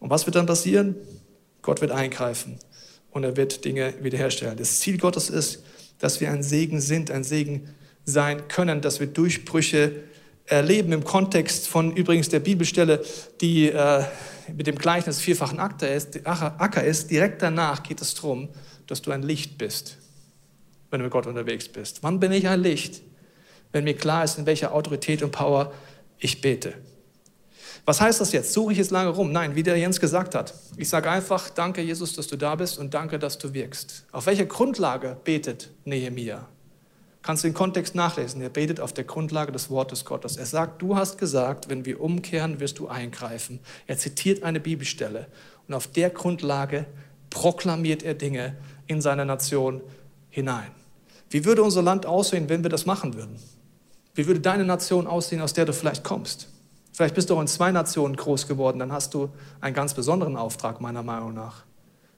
Und 0.00 0.10
was 0.10 0.26
wird 0.26 0.36
dann 0.36 0.46
passieren? 0.46 0.94
Gott 1.60 1.80
wird 1.82 1.90
eingreifen 1.90 2.58
und 3.10 3.24
er 3.24 3.36
wird 3.36 3.64
Dinge 3.64 3.94
wiederherstellen. 4.00 4.56
Das 4.56 4.80
Ziel 4.80 4.96
Gottes 4.96 5.28
ist, 5.28 5.62
dass 5.98 6.20
wir 6.20 6.30
ein 6.30 6.42
Segen 6.42 6.80
sind, 6.80 7.10
ein 7.10 7.24
Segen 7.24 7.68
sein 8.08 8.48
können, 8.48 8.80
dass 8.80 9.00
wir 9.00 9.06
Durchbrüche 9.06 9.92
erleben 10.46 10.92
im 10.92 11.04
Kontext 11.04 11.68
von 11.68 11.94
übrigens 11.94 12.28
der 12.28 12.40
Bibelstelle, 12.40 13.04
die 13.40 13.68
äh, 13.68 14.04
mit 14.56 14.66
dem 14.66 14.76
Gleichnis 14.76 15.20
vierfachen 15.20 15.60
Acker 15.60 15.92
ist, 15.92 16.26
Acker 16.26 16.82
ist. 16.82 17.10
Direkt 17.10 17.42
danach 17.42 17.82
geht 17.82 18.00
es 18.00 18.14
darum, 18.14 18.48
dass 18.86 19.02
du 19.02 19.10
ein 19.10 19.22
Licht 19.22 19.58
bist 19.58 19.98
wenn 20.90 21.00
du 21.00 21.04
mit 21.04 21.12
Gott 21.12 21.26
unterwegs 21.26 21.68
bist? 21.68 22.02
Wann 22.02 22.20
bin 22.20 22.32
ich 22.32 22.48
ein 22.48 22.60
Licht? 22.62 23.02
Wenn 23.72 23.84
mir 23.84 23.94
klar 23.94 24.24
ist, 24.24 24.38
in 24.38 24.46
welcher 24.46 24.72
Autorität 24.72 25.22
und 25.22 25.30
Power 25.30 25.72
ich 26.18 26.40
bete. 26.40 26.74
Was 27.84 28.00
heißt 28.00 28.20
das 28.20 28.32
jetzt? 28.32 28.52
Suche 28.52 28.72
ich 28.72 28.78
es 28.78 28.90
lange 28.90 29.10
rum? 29.10 29.32
Nein, 29.32 29.54
wie 29.54 29.62
der 29.62 29.76
Jens 29.76 30.00
gesagt 30.00 30.34
hat. 30.34 30.54
Ich 30.76 30.88
sage 30.88 31.10
einfach, 31.10 31.50
danke 31.50 31.80
Jesus, 31.80 32.14
dass 32.14 32.26
du 32.26 32.36
da 32.36 32.54
bist 32.54 32.78
und 32.78 32.92
danke, 32.92 33.18
dass 33.18 33.38
du 33.38 33.54
wirkst. 33.54 34.04
Auf 34.12 34.26
welcher 34.26 34.46
Grundlage 34.46 35.16
betet 35.24 35.70
Nehemia? 35.84 36.46
Kannst 37.28 37.44
du 37.44 37.48
den 37.48 37.54
Kontext 37.54 37.94
nachlesen. 37.94 38.40
Er 38.40 38.48
betet 38.48 38.80
auf 38.80 38.94
der 38.94 39.04
Grundlage 39.04 39.52
des 39.52 39.68
Wortes 39.68 40.06
Gottes. 40.06 40.38
Er 40.38 40.46
sagt, 40.46 40.80
du 40.80 40.96
hast 40.96 41.18
gesagt, 41.18 41.68
wenn 41.68 41.84
wir 41.84 42.00
umkehren, 42.00 42.58
wirst 42.58 42.78
du 42.78 42.88
eingreifen. 42.88 43.60
Er 43.86 43.98
zitiert 43.98 44.42
eine 44.44 44.60
Bibelstelle 44.60 45.26
und 45.66 45.74
auf 45.74 45.88
der 45.88 46.08
Grundlage 46.08 46.86
proklamiert 47.28 48.02
er 48.02 48.14
Dinge 48.14 48.56
in 48.86 49.02
seiner 49.02 49.26
Nation 49.26 49.82
hinein. 50.30 50.70
Wie 51.28 51.44
würde 51.44 51.62
unser 51.62 51.82
Land 51.82 52.06
aussehen, 52.06 52.48
wenn 52.48 52.62
wir 52.62 52.70
das 52.70 52.86
machen 52.86 53.12
würden? 53.12 53.36
Wie 54.14 54.26
würde 54.26 54.40
deine 54.40 54.64
Nation 54.64 55.06
aussehen, 55.06 55.42
aus 55.42 55.52
der 55.52 55.66
du 55.66 55.74
vielleicht 55.74 56.04
kommst? 56.04 56.48
Vielleicht 56.94 57.14
bist 57.14 57.28
du 57.28 57.36
auch 57.36 57.42
in 57.42 57.46
zwei 57.46 57.70
Nationen 57.72 58.16
groß 58.16 58.48
geworden, 58.48 58.78
dann 58.78 58.90
hast 58.90 59.12
du 59.12 59.28
einen 59.60 59.74
ganz 59.74 59.92
besonderen 59.92 60.38
Auftrag, 60.38 60.80
meiner 60.80 61.02
Meinung 61.02 61.34
nach. 61.34 61.64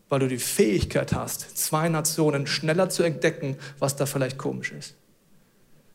Weil 0.08 0.20
du 0.20 0.28
die 0.28 0.38
Fähigkeit 0.38 1.12
hast, 1.12 1.58
zwei 1.58 1.88
Nationen 1.88 2.46
schneller 2.46 2.90
zu 2.90 3.02
entdecken, 3.02 3.56
was 3.80 3.96
da 3.96 4.06
vielleicht 4.06 4.38
komisch 4.38 4.70
ist. 4.70 4.99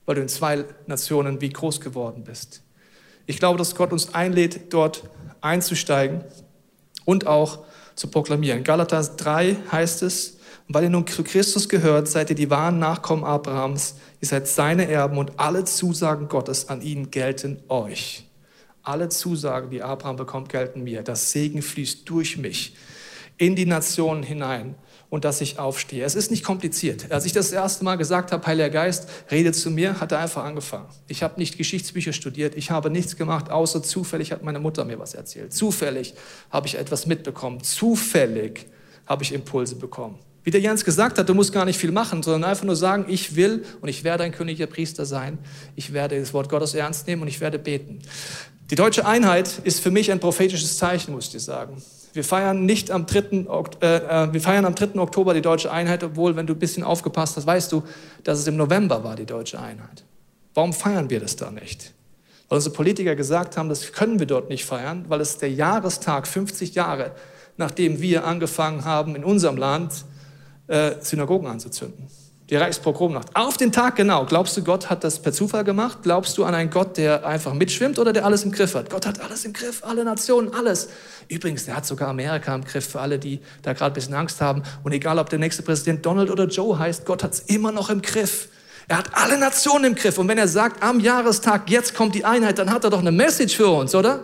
Weil 0.05 0.15
du 0.15 0.21
in 0.21 0.29
zwei 0.29 0.65
Nationen 0.87 1.41
wie 1.41 1.49
groß 1.49 1.81
geworden 1.81 2.23
bist. 2.23 2.61
Ich 3.25 3.39
glaube, 3.39 3.57
dass 3.57 3.75
Gott 3.75 3.91
uns 3.91 4.13
einlädt, 4.13 4.73
dort 4.73 5.03
einzusteigen 5.41 6.23
und 7.05 7.27
auch 7.27 7.65
zu 7.95 8.07
proklamieren. 8.09 8.63
Galater 8.63 9.01
3 9.01 9.57
heißt 9.71 10.03
es, 10.03 10.37
weil 10.67 10.83
ihr 10.83 10.89
nun 10.89 11.05
zu 11.07 11.23
Christus 11.23 11.69
gehört, 11.69 12.07
seid 12.07 12.29
ihr 12.29 12.35
die 12.35 12.49
wahren 12.49 12.79
Nachkommen 12.79 13.23
Abrahams. 13.23 13.95
Ihr 14.19 14.27
seid 14.27 14.47
seine 14.47 14.87
Erben 14.87 15.17
und 15.17 15.39
alle 15.39 15.63
Zusagen 15.63 16.27
Gottes 16.27 16.69
an 16.69 16.81
ihn 16.81 17.11
gelten 17.11 17.61
euch. 17.69 18.27
Alle 18.81 19.09
Zusagen, 19.09 19.69
die 19.69 19.81
Abraham 19.81 20.15
bekommt, 20.15 20.49
gelten 20.49 20.83
mir. 20.83 21.03
Das 21.03 21.31
Segen 21.31 21.61
fließt 21.61 22.07
durch 22.09 22.37
mich 22.37 22.75
in 23.37 23.55
die 23.55 23.65
Nationen 23.65 24.23
hinein 24.23 24.75
und 25.09 25.25
dass 25.25 25.41
ich 25.41 25.59
aufstehe. 25.59 26.03
Es 26.03 26.15
ist 26.15 26.31
nicht 26.31 26.43
kompliziert. 26.43 27.11
Als 27.11 27.25
ich 27.25 27.31
das 27.31 27.51
erste 27.51 27.83
Mal 27.83 27.95
gesagt 27.95 28.31
habe, 28.31 28.45
Heiliger 28.45 28.69
Geist, 28.69 29.09
rede 29.31 29.51
zu 29.51 29.71
mir, 29.71 29.99
hat 29.99 30.11
er 30.11 30.19
einfach 30.19 30.43
angefangen. 30.43 30.87
Ich 31.07 31.23
habe 31.23 31.39
nicht 31.39 31.57
Geschichtsbücher 31.57 32.13
studiert, 32.13 32.55
ich 32.55 32.71
habe 32.71 32.89
nichts 32.89 33.15
gemacht, 33.15 33.49
außer 33.49 33.83
zufällig 33.83 34.31
hat 34.31 34.43
meine 34.43 34.59
Mutter 34.59 34.85
mir 34.85 34.99
was 34.99 35.13
erzählt. 35.13 35.53
Zufällig 35.53 36.13
habe 36.49 36.67
ich 36.67 36.75
etwas 36.75 37.05
mitbekommen. 37.05 37.61
Zufällig 37.63 38.67
habe 39.05 39.23
ich 39.23 39.33
Impulse 39.33 39.75
bekommen. 39.75 40.19
Wie 40.45 40.51
der 40.51 40.61
Jens 40.61 40.85
gesagt 40.85 41.17
hat, 41.17 41.27
du 41.27 41.33
musst 41.33 41.51
gar 41.51 41.65
nicht 41.65 41.79
viel 41.79 41.91
machen, 41.91 42.21
sondern 42.21 42.47
einfach 42.49 42.65
nur 42.65 42.75
sagen, 42.75 43.05
ich 43.07 43.35
will 43.35 43.65
und 43.81 43.89
ich 43.89 44.03
werde 44.03 44.23
ein 44.23 44.31
königlicher 44.31 44.67
Priester 44.67 45.03
sein. 45.03 45.39
Ich 45.75 45.91
werde 45.91 46.19
das 46.19 46.33
Wort 46.33 46.49
Gottes 46.49 46.75
ernst 46.75 47.07
nehmen 47.07 47.23
und 47.23 47.27
ich 47.27 47.41
werde 47.41 47.57
beten. 47.57 47.99
Die 48.69 48.75
deutsche 48.75 49.07
Einheit 49.07 49.59
ist 49.63 49.79
für 49.79 49.89
mich 49.89 50.11
ein 50.11 50.19
prophetisches 50.19 50.77
Zeichen, 50.77 51.13
muss 51.13 51.33
ich 51.33 51.43
sagen. 51.43 51.81
Wir 52.15 52.23
feiern 52.23 52.65
nicht 52.65 52.91
am 52.91 53.05
3. 53.05 53.19
Äh, 53.19 53.95
äh, 53.97 54.33
wir 54.33 54.39
feiern 54.39 54.63
am 54.63 54.73
3. 54.73 54.97
Oktober 54.99 55.33
die 55.33 55.41
deutsche 55.41 55.69
Einheit, 55.69 56.01
obwohl, 56.01 56.37
wenn 56.37 56.47
du 56.47 56.53
ein 56.53 56.59
bisschen 56.59 56.83
aufgepasst 56.83 57.35
hast, 57.35 57.45
weißt 57.45 57.73
du, 57.73 57.83
dass 58.23 58.39
es 58.39 58.47
im 58.47 58.55
November 58.55 59.03
war, 59.03 59.17
die 59.17 59.25
deutsche 59.25 59.59
Einheit. 59.59 60.05
Warum 60.53 60.71
feiern 60.71 61.09
wir 61.09 61.19
das 61.19 61.35
da 61.35 61.51
nicht? 61.51 61.93
Weil 62.47 62.55
unsere 62.55 62.73
Politiker 62.73 63.15
gesagt 63.15 63.57
haben, 63.57 63.67
das 63.67 63.91
können 63.91 64.19
wir 64.19 64.27
dort 64.27 64.47
nicht 64.47 64.63
feiern, 64.63 65.03
weil 65.09 65.19
es 65.19 65.39
der 65.39 65.51
Jahrestag 65.51 66.25
50 66.25 66.73
Jahre, 66.73 67.11
nachdem 67.57 67.99
wir 67.99 68.25
angefangen 68.25 68.85
haben, 68.85 69.17
in 69.17 69.25
unserem 69.25 69.57
Land 69.57 70.05
äh, 70.67 70.91
Synagogen 71.01 71.47
anzuzünden. 71.47 72.07
Die 72.51 72.55
Reichspogromnacht. 72.55 73.35
Auf 73.35 73.57
den 73.57 73.71
Tag 73.71 73.95
genau. 73.95 74.23
Glaubst 74.25 74.55
du, 74.55 74.63
Gott 74.63 74.91
hat 74.91 75.03
das 75.03 75.19
per 75.19 75.33
Zufall 75.33 75.63
gemacht? 75.63 75.99
Glaubst 76.03 76.37
du 76.37 76.43
an 76.43 76.53
einen 76.53 76.69
Gott, 76.69 76.95
der 76.97 77.25
einfach 77.25 77.55
mitschwimmt 77.55 77.97
oder 77.97 78.13
der 78.13 78.23
alles 78.23 78.43
im 78.43 78.51
Griff 78.51 78.75
hat? 78.75 78.91
Gott 78.91 79.07
hat 79.07 79.19
alles 79.19 79.45
im 79.45 79.53
Griff, 79.53 79.83
alle 79.83 80.03
Nationen, 80.03 80.53
alles. 80.53 80.89
Übrigens, 81.27 81.65
der 81.65 81.75
hat 81.75 81.87
sogar 81.87 82.09
Amerika 82.09 82.53
im 82.53 82.63
Griff 82.63 82.87
für 82.87 82.99
alle, 82.99 83.17
die 83.17 83.39
da 83.63 83.73
gerade 83.73 83.91
ein 83.91 83.95
bisschen 83.95 84.13
Angst 84.13 84.41
haben. 84.41 84.61
Und 84.83 84.91
egal, 84.91 85.17
ob 85.17 85.27
der 85.31 85.39
nächste 85.39 85.63
Präsident 85.63 86.05
Donald 86.05 86.29
oder 86.29 86.45
Joe 86.45 86.77
heißt, 86.77 87.03
Gott 87.05 87.23
hat 87.23 87.33
es 87.33 87.39
immer 87.39 87.71
noch 87.71 87.89
im 87.89 88.03
Griff. 88.03 88.49
Er 88.87 88.99
hat 88.99 89.09
alle 89.13 89.39
Nationen 89.39 89.85
im 89.85 89.95
Griff. 89.95 90.19
Und 90.19 90.27
wenn 90.27 90.37
er 90.37 90.47
sagt, 90.47 90.83
am 90.83 90.99
Jahrestag, 90.99 91.67
jetzt 91.71 91.95
kommt 91.95 92.13
die 92.13 92.25
Einheit, 92.25 92.59
dann 92.59 92.69
hat 92.69 92.83
er 92.83 92.91
doch 92.91 92.99
eine 92.99 93.11
Message 93.11 93.55
für 93.55 93.69
uns, 93.69 93.95
oder? 93.95 94.19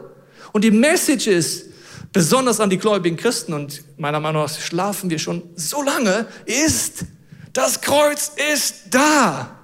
Und 0.51 0.63
die 0.63 0.69
Message 0.69 1.25
ist, 1.25 1.65
besonders 2.13 2.59
an 2.59 2.69
die 2.69 2.77
gläubigen 2.77 3.17
Christen 3.17 3.53
und 3.53 3.83
meiner 3.97 4.19
Meinung 4.19 4.43
nach 4.43 4.49
schlafen 4.51 5.09
wir 5.09 5.17
schon 5.17 5.41
so 5.55 5.81
lange, 5.81 6.27
ist, 6.45 7.05
das 7.53 7.81
Kreuz 7.81 8.31
ist 8.53 8.75
da. 8.91 9.57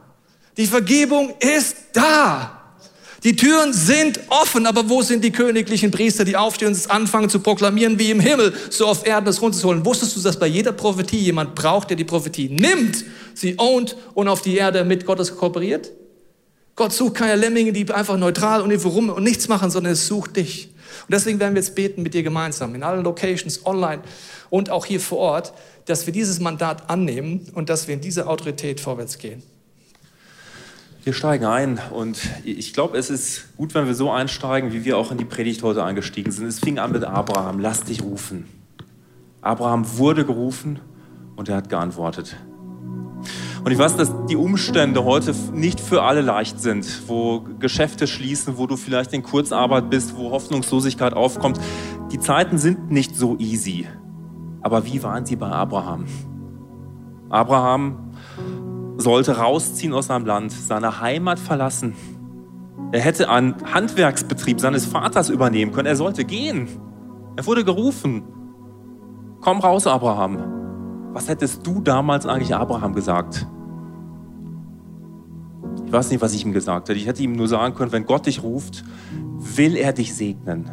Die 0.58 0.68
Vergebung 0.68 1.34
ist 1.40 1.76
da. 1.94 2.54
Die 3.24 3.36
Türen 3.36 3.74
sind 3.74 4.20
offen, 4.30 4.66
aber 4.66 4.90
wo 4.90 5.02
sind 5.02 5.24
die 5.24 5.32
königlichen 5.32 5.92
Priester, 5.92 6.24
die 6.24 6.38
aufstehen 6.38 6.70
und 6.70 6.92
anfangen 6.92 7.30
zu 7.30 7.40
proklamieren, 7.40 7.98
wie 7.98 8.12
im 8.12 8.20
Himmel, 8.20 8.54
so 8.70 8.86
auf 8.86 9.06
Erden 9.06 9.28
es 9.28 9.42
runterzuholen? 9.42 9.84
Wusstest 9.86 10.16
du, 10.16 10.22
dass 10.22 10.38
bei 10.38 10.48
jeder 10.48 10.72
Prophetie 10.72 11.18
jemand 11.18 11.56
braucht, 11.56 11.90
der 11.90 11.98
die 11.98 12.04
Prophetie 12.04 12.50
nimmt, 12.50 13.04
sie 13.34 13.56
ownt 13.58 13.98
und 14.14 14.28
auf 14.28 14.42
die 14.42 14.56
Erde 14.56 14.84
mit 14.84 15.06
Gottes 15.06 15.36
kooperiert? 15.36 15.92
Gott 16.76 16.94
sucht 16.94 17.16
keine 17.16 17.36
Lemminge, 17.36 17.74
die 17.74 17.92
einfach 17.92 18.18
neutral 18.18 18.62
und 18.62 18.70
irgendwo 18.70 18.90
rum 18.90 19.10
und 19.10 19.24
nichts 19.24 19.48
machen, 19.48 19.72
sondern 19.72 19.94
es 19.94 20.06
sucht 20.06 20.36
dich. 20.38 20.70
Und 21.02 21.14
deswegen 21.14 21.40
werden 21.40 21.56
wir 21.56 21.62
jetzt 21.62 21.74
beten 21.74 22.04
mit 22.04 22.14
dir 22.14 22.22
gemeinsam, 22.22 22.76
in 22.76 22.84
allen 22.84 23.04
Locations, 23.04 23.66
online 23.66 24.04
und 24.50 24.70
auch 24.70 24.86
hier 24.86 25.00
vor 25.00 25.18
Ort, 25.20 25.54
dass 25.86 26.06
wir 26.06 26.14
dieses 26.14 26.40
Mandat 26.40 26.90
annehmen 26.90 27.48
und 27.54 27.70
dass 27.70 27.88
wir 27.88 27.96
in 27.96 28.02
diese 28.02 28.28
Autorität 28.28 28.80
vorwärts 28.80 29.18
gehen. 29.18 29.44
Wir 31.04 31.14
steigen 31.14 31.46
ein 31.46 31.80
und 31.92 32.20
ich 32.44 32.74
glaube, 32.74 32.98
es 32.98 33.10
ist 33.10 33.56
gut, 33.56 33.74
wenn 33.74 33.88
wir 33.88 33.96
so 33.96 34.12
einsteigen, 34.12 34.74
wie 34.74 34.84
wir 34.84 34.98
auch 34.98 35.10
in 35.10 35.18
die 35.18 35.24
Predigt 35.26 35.64
heute 35.64 35.84
eingestiegen 35.84 36.34
sind. 36.34 36.48
Es 36.48 36.60
fing 36.60 36.80
an 36.80 36.92
mit 36.92 37.06
Abraham, 37.06 37.60
lass 37.60 37.84
dich 37.84 38.04
rufen. 38.04 38.46
Abraham 39.42 39.98
wurde 39.98 40.26
gerufen 40.26 40.80
und 41.38 41.48
er 41.48 41.56
hat 41.56 41.70
geantwortet. 41.70 42.36
Und 43.64 43.72
ich 43.72 43.78
weiß, 43.78 43.96
dass 43.96 44.12
die 44.30 44.36
Umstände 44.36 45.04
heute 45.04 45.34
nicht 45.54 45.80
für 45.80 46.04
alle 46.04 46.22
leicht 46.22 46.60
sind, 46.60 46.86
wo 47.08 47.42
Geschäfte 47.60 48.08
schließen, 48.08 48.58
wo 48.58 48.68
du 48.68 48.76
vielleicht 48.78 49.14
in 49.14 49.24
Kurzarbeit 49.24 49.90
bist, 49.90 50.16
wo 50.18 50.32
Hoffnungslosigkeit 50.32 51.14
aufkommt. 51.14 51.60
Die 52.12 52.20
Zeiten 52.20 52.58
sind 52.58 52.92
nicht 52.92 53.16
so 53.16 53.38
easy. 53.38 53.88
Aber 54.68 54.86
wie 54.86 55.02
waren 55.02 55.26
sie 55.26 55.38
bei 55.38 55.50
Abraham? 55.50 56.04
Abraham 57.30 58.12
sollte 58.98 59.38
rausziehen 59.38 59.94
aus 59.94 60.08
seinem 60.08 60.26
Land, 60.26 60.52
seine 60.52 61.00
Heimat 61.00 61.40
verlassen. 61.40 61.96
Er 62.92 63.00
hätte 63.00 63.30
einen 63.30 63.56
Handwerksbetrieb 63.74 64.60
seines 64.60 64.86
Vaters 64.86 65.30
übernehmen 65.30 65.72
können. 65.72 65.88
Er 65.88 65.96
sollte 65.96 66.26
gehen. 66.26 66.68
Er 67.38 67.46
wurde 67.46 67.64
gerufen. 67.64 68.24
Komm 69.40 69.62
raus, 69.62 69.88
Abraham. 69.88 71.14
Was 71.14 71.30
hättest 71.30 71.66
du 71.66 71.80
damals 71.80 72.26
eigentlich 72.26 72.54
Abraham 72.54 72.94
gesagt? 72.94 73.48
Ich 75.86 75.94
weiß 75.94 76.12
nicht, 76.12 76.22
was 76.22 76.34
ich 76.34 76.44
ihm 76.44 76.52
gesagt 76.52 76.90
hätte. 76.90 77.00
Ich 77.00 77.08
hätte 77.08 77.24
ihm 77.24 77.32
nur 77.32 77.48
sagen 77.48 77.74
können, 77.74 77.94
wenn 77.94 78.06
Gott 78.06 78.26
dich 78.26 78.44
ruft, 78.44 78.84
will 79.38 79.78
er 79.78 79.94
dich 79.94 80.14
segnen. 80.14 80.70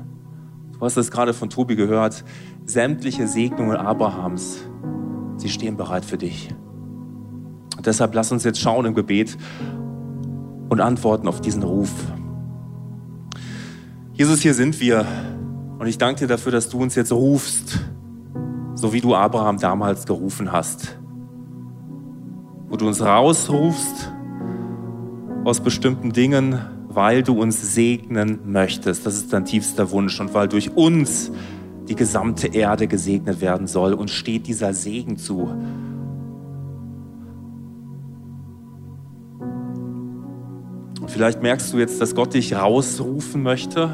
Du 0.73 0.81
hast 0.81 0.97
es 0.97 1.13
gerade 1.13 1.33
von 1.33 1.49
Tobi 1.49 1.77
gehört. 1.77 2.25
Sämtliche 2.67 3.29
Segnungen 3.29 3.77
Abrahams, 3.77 4.59
sie 5.37 5.51
stehen 5.51 5.77
bereit 5.77 6.05
für 6.05 6.17
dich. 6.17 6.55
Und 7.77 7.87
deshalb 7.87 8.15
lass 8.15 8.33
uns 8.33 8.45
jetzt 8.45 8.59
schauen 8.59 8.87
im 8.87 8.95
Gebet 8.95 9.37
und 10.71 10.81
antworten 10.81 11.29
auf 11.29 11.43
diesen 11.43 11.63
Ruf. 11.63 11.93
Jesus, 14.15 14.41
hier 14.41 14.55
sind 14.55 14.81
wir. 14.81 15.05
Und 15.79 15.87
ich 15.87 15.99
danke 15.99 16.21
dir 16.21 16.27
dafür, 16.27 16.53
dass 16.53 16.71
du 16.71 16.81
uns 16.81 16.95
jetzt 16.95 17.13
rufst, 17.13 17.81
so 18.75 18.93
wie 18.93 19.01
du 19.01 19.15
Abraham 19.15 19.59
damals 19.59 20.07
gerufen 20.07 20.51
hast. 20.51 20.97
Wo 22.69 22.77
du 22.77 22.87
uns 22.87 23.03
rausrufst 23.03 24.11
aus 25.45 25.61
bestimmten 25.61 26.13
Dingen, 26.13 26.61
weil 26.89 27.23
du 27.23 27.39
uns 27.39 27.75
segnen 27.75 28.39
möchtest. 28.51 29.05
Das 29.05 29.17
ist 29.17 29.33
dein 29.33 29.45
tiefster 29.45 29.91
Wunsch. 29.91 30.19
Und 30.19 30.33
weil 30.33 30.49
durch 30.49 30.75
uns 30.77 31.31
die 31.89 31.97
gesamte 31.97 32.49
Erde 32.49 32.87
gesegnet 32.87 33.41
werden 33.41 33.67
soll. 33.67 33.95
Uns 33.95 34.11
steht 34.11 34.47
dieser 34.47 34.75
Segen 34.75 35.17
zu. 35.17 35.49
Und 41.01 41.11
vielleicht 41.11 41.43
merkst 41.43 41.73
du 41.73 41.79
jetzt, 41.79 42.01
dass 42.01 42.15
Gott 42.15 42.35
dich 42.35 42.55
rausrufen 42.55 43.43
möchte 43.43 43.91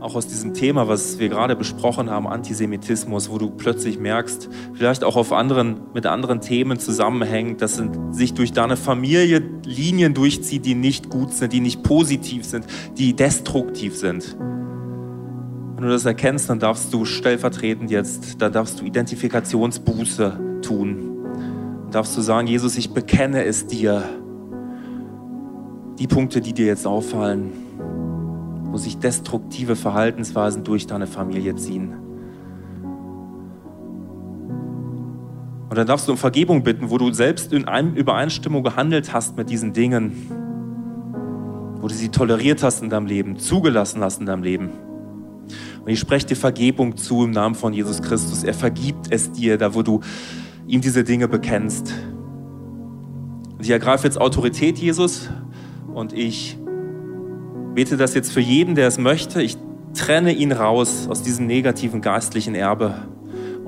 auch 0.00 0.14
aus 0.14 0.26
diesem 0.26 0.54
Thema, 0.54 0.88
was 0.88 1.18
wir 1.18 1.28
gerade 1.28 1.54
besprochen 1.54 2.10
haben, 2.10 2.26
Antisemitismus, 2.26 3.30
wo 3.30 3.38
du 3.38 3.50
plötzlich 3.50 3.98
merkst, 3.98 4.48
vielleicht 4.72 5.04
auch 5.04 5.16
auf 5.16 5.32
anderen, 5.32 5.80
mit 5.94 6.06
anderen 6.06 6.40
Themen 6.40 6.78
zusammenhängt, 6.78 7.60
dass 7.60 7.82
sich 8.10 8.32
durch 8.32 8.52
deine 8.52 8.76
Familie 8.76 9.42
Linien 9.64 10.14
durchzieht, 10.14 10.64
die 10.64 10.74
nicht 10.74 11.10
gut 11.10 11.32
sind, 11.32 11.52
die 11.52 11.60
nicht 11.60 11.82
positiv 11.82 12.44
sind, 12.44 12.64
die 12.96 13.14
destruktiv 13.14 13.96
sind. 13.96 14.36
Wenn 15.80 15.88
du 15.88 15.94
das 15.94 16.04
erkennst, 16.04 16.50
dann 16.50 16.58
darfst 16.58 16.92
du 16.92 17.06
stellvertretend 17.06 17.90
jetzt, 17.90 18.42
dann 18.42 18.52
darfst 18.52 18.78
du 18.78 18.84
Identifikationsbuße 18.84 20.60
tun. 20.60 21.24
Dann 21.84 21.90
darfst 21.90 22.14
du 22.18 22.20
sagen, 22.20 22.46
Jesus, 22.48 22.76
ich 22.76 22.92
bekenne 22.92 23.46
es 23.46 23.66
dir. 23.66 24.04
Die 25.98 26.06
Punkte, 26.06 26.42
die 26.42 26.52
dir 26.52 26.66
jetzt 26.66 26.86
auffallen, 26.86 27.52
wo 28.64 28.76
sich 28.76 28.98
destruktive 28.98 29.74
Verhaltensweisen 29.74 30.64
durch 30.64 30.86
deine 30.86 31.06
Familie 31.06 31.56
ziehen. 31.56 31.94
Und 35.70 35.78
dann 35.78 35.86
darfst 35.86 36.08
du 36.08 36.12
um 36.12 36.18
Vergebung 36.18 36.62
bitten, 36.62 36.90
wo 36.90 36.98
du 36.98 37.10
selbst 37.10 37.54
in 37.54 37.64
Übereinstimmung 37.94 38.62
gehandelt 38.62 39.14
hast 39.14 39.38
mit 39.38 39.48
diesen 39.48 39.72
Dingen, 39.72 40.12
wo 41.80 41.88
du 41.88 41.94
sie 41.94 42.10
toleriert 42.10 42.62
hast 42.62 42.82
in 42.82 42.90
deinem 42.90 43.06
Leben, 43.06 43.38
zugelassen 43.38 44.02
hast 44.02 44.20
in 44.20 44.26
deinem 44.26 44.42
Leben. 44.42 44.68
Und 45.84 45.88
ich 45.88 45.98
spreche 45.98 46.26
dir 46.26 46.36
Vergebung 46.36 46.96
zu 46.96 47.24
im 47.24 47.30
Namen 47.30 47.54
von 47.54 47.72
Jesus 47.72 48.02
Christus. 48.02 48.44
Er 48.44 48.54
vergibt 48.54 49.06
es 49.10 49.32
dir, 49.32 49.56
da 49.58 49.74
wo 49.74 49.82
du 49.82 50.00
ihm 50.66 50.80
diese 50.80 51.04
Dinge 51.04 51.28
bekennst. 51.28 51.94
Und 53.56 53.64
ich 53.64 53.70
ergreife 53.70 54.06
jetzt 54.06 54.20
Autorität, 54.20 54.78
Jesus, 54.78 55.30
und 55.92 56.12
ich 56.12 56.58
bete 57.74 57.96
das 57.96 58.14
jetzt 58.14 58.32
für 58.32 58.40
jeden, 58.40 58.74
der 58.74 58.88
es 58.88 58.98
möchte. 58.98 59.42
Ich 59.42 59.56
trenne 59.94 60.32
ihn 60.32 60.52
raus 60.52 61.08
aus 61.08 61.22
diesem 61.22 61.46
negativen 61.46 62.00
geistlichen 62.00 62.54
Erbe. 62.54 62.94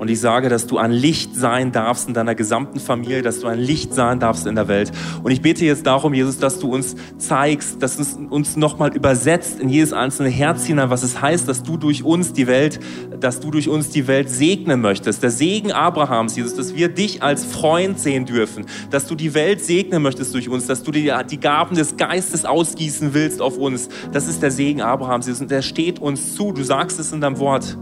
Und 0.03 0.09
ich 0.09 0.19
sage, 0.19 0.49
dass 0.49 0.67
du 0.67 0.79
ein 0.79 0.91
Licht 0.91 1.33
sein 1.33 1.71
darfst 1.71 2.09
in 2.09 2.13
deiner 2.13 2.35
gesamten 2.35 2.81
Familie, 2.81 3.21
dass 3.21 3.39
du 3.39 3.47
ein 3.47 3.57
Licht 3.57 3.93
sein 3.93 4.19
darfst 4.19 4.45
in 4.45 4.55
der 4.55 4.67
Welt. 4.67 4.91
Und 5.23 5.31
ich 5.31 5.41
bete 5.41 5.63
jetzt 5.63 5.87
darum, 5.87 6.13
Jesus, 6.13 6.37
dass 6.39 6.59
du 6.59 6.73
uns 6.73 6.97
zeigst, 7.17 7.81
dass 7.81 7.97
es 7.99 8.17
uns 8.29 8.57
nochmal 8.57 8.93
übersetzt 8.93 9.61
in 9.61 9.69
jedes 9.69 9.93
einzelne 9.93 10.27
Herz 10.27 10.65
hinein, 10.65 10.89
was 10.89 11.03
es 11.03 11.21
heißt, 11.21 11.47
dass 11.47 11.63
du 11.63 11.77
durch 11.77 12.03
uns 12.03 12.33
die 12.33 12.47
Welt, 12.47 12.81
dass 13.17 13.39
du 13.39 13.49
durch 13.49 13.69
uns 13.69 13.91
die 13.91 14.05
Welt 14.07 14.29
segnen 14.29 14.81
möchtest. 14.81 15.23
Der 15.23 15.31
Segen 15.31 15.71
Abrahams, 15.71 16.35
Jesus, 16.35 16.53
dass 16.53 16.75
wir 16.75 16.89
dich 16.89 17.23
als 17.23 17.45
Freund 17.45 17.97
sehen 17.97 18.25
dürfen, 18.25 18.65
dass 18.89 19.07
du 19.07 19.15
die 19.15 19.33
Welt 19.33 19.63
segnen 19.63 20.01
möchtest 20.01 20.33
durch 20.33 20.49
uns, 20.49 20.67
dass 20.67 20.83
du 20.83 20.91
die, 20.91 21.13
die 21.31 21.39
Gaben 21.39 21.77
des 21.77 21.95
Geistes 21.95 22.43
ausgießen 22.43 23.13
willst 23.13 23.41
auf 23.41 23.57
uns. 23.57 23.87
Das 24.11 24.27
ist 24.27 24.43
der 24.43 24.51
Segen 24.51 24.81
Abrahams, 24.81 25.27
Jesus, 25.27 25.43
und 25.43 25.49
der 25.49 25.61
steht 25.61 25.99
uns 25.99 26.35
zu. 26.35 26.51
Du 26.51 26.61
sagst 26.61 26.99
es 26.99 27.13
in 27.13 27.21
deinem 27.21 27.39
Wort. 27.39 27.77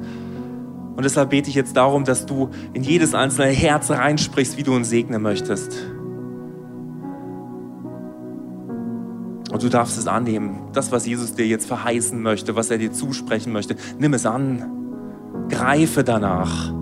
Und 0.96 1.04
deshalb 1.04 1.30
bete 1.30 1.50
ich 1.50 1.56
jetzt 1.56 1.78
darum, 1.78 2.04
dass 2.04 2.26
du 2.26 2.50
in 2.74 2.84
jedes 2.84 3.16
einzelne 3.16 3.48
Herz 3.48 3.90
reinsprichst, 3.90 4.58
wie 4.58 4.64
du 4.64 4.76
uns 4.76 4.90
segnen 4.90 5.22
möchtest. 5.22 5.88
Und 9.52 9.64
du 9.64 9.70
darfst 9.70 9.98
es 9.98 10.08
annehmen. 10.08 10.70
Das, 10.74 10.92
was 10.92 11.06
Jesus 11.06 11.34
dir 11.34 11.46
jetzt 11.46 11.66
verheißen 11.66 12.22
möchte, 12.22 12.56
was 12.56 12.72
er 12.72 12.78
dir 12.78 12.92
zusprechen 12.92 13.52
möchte, 13.52 13.76
nimm 14.00 14.14
es 14.14 14.26
an. 14.26 14.64
Greife 15.50 16.04
danach. 16.04 16.74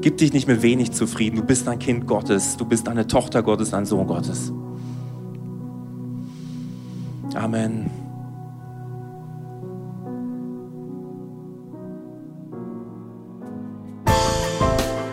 Gib 0.00 0.16
dich 0.18 0.32
nicht 0.32 0.48
mit 0.48 0.62
wenig 0.62 0.92
zufrieden. 0.92 1.36
Du 1.36 1.42
bist 1.42 1.68
ein 1.68 1.78
Kind 1.78 2.06
Gottes. 2.06 2.56
Du 2.56 2.64
bist 2.64 2.88
eine 2.88 3.06
Tochter 3.06 3.42
Gottes, 3.42 3.74
ein 3.74 3.86
Sohn 3.86 4.06
Gottes. 4.06 4.52
Amen. 7.34 7.97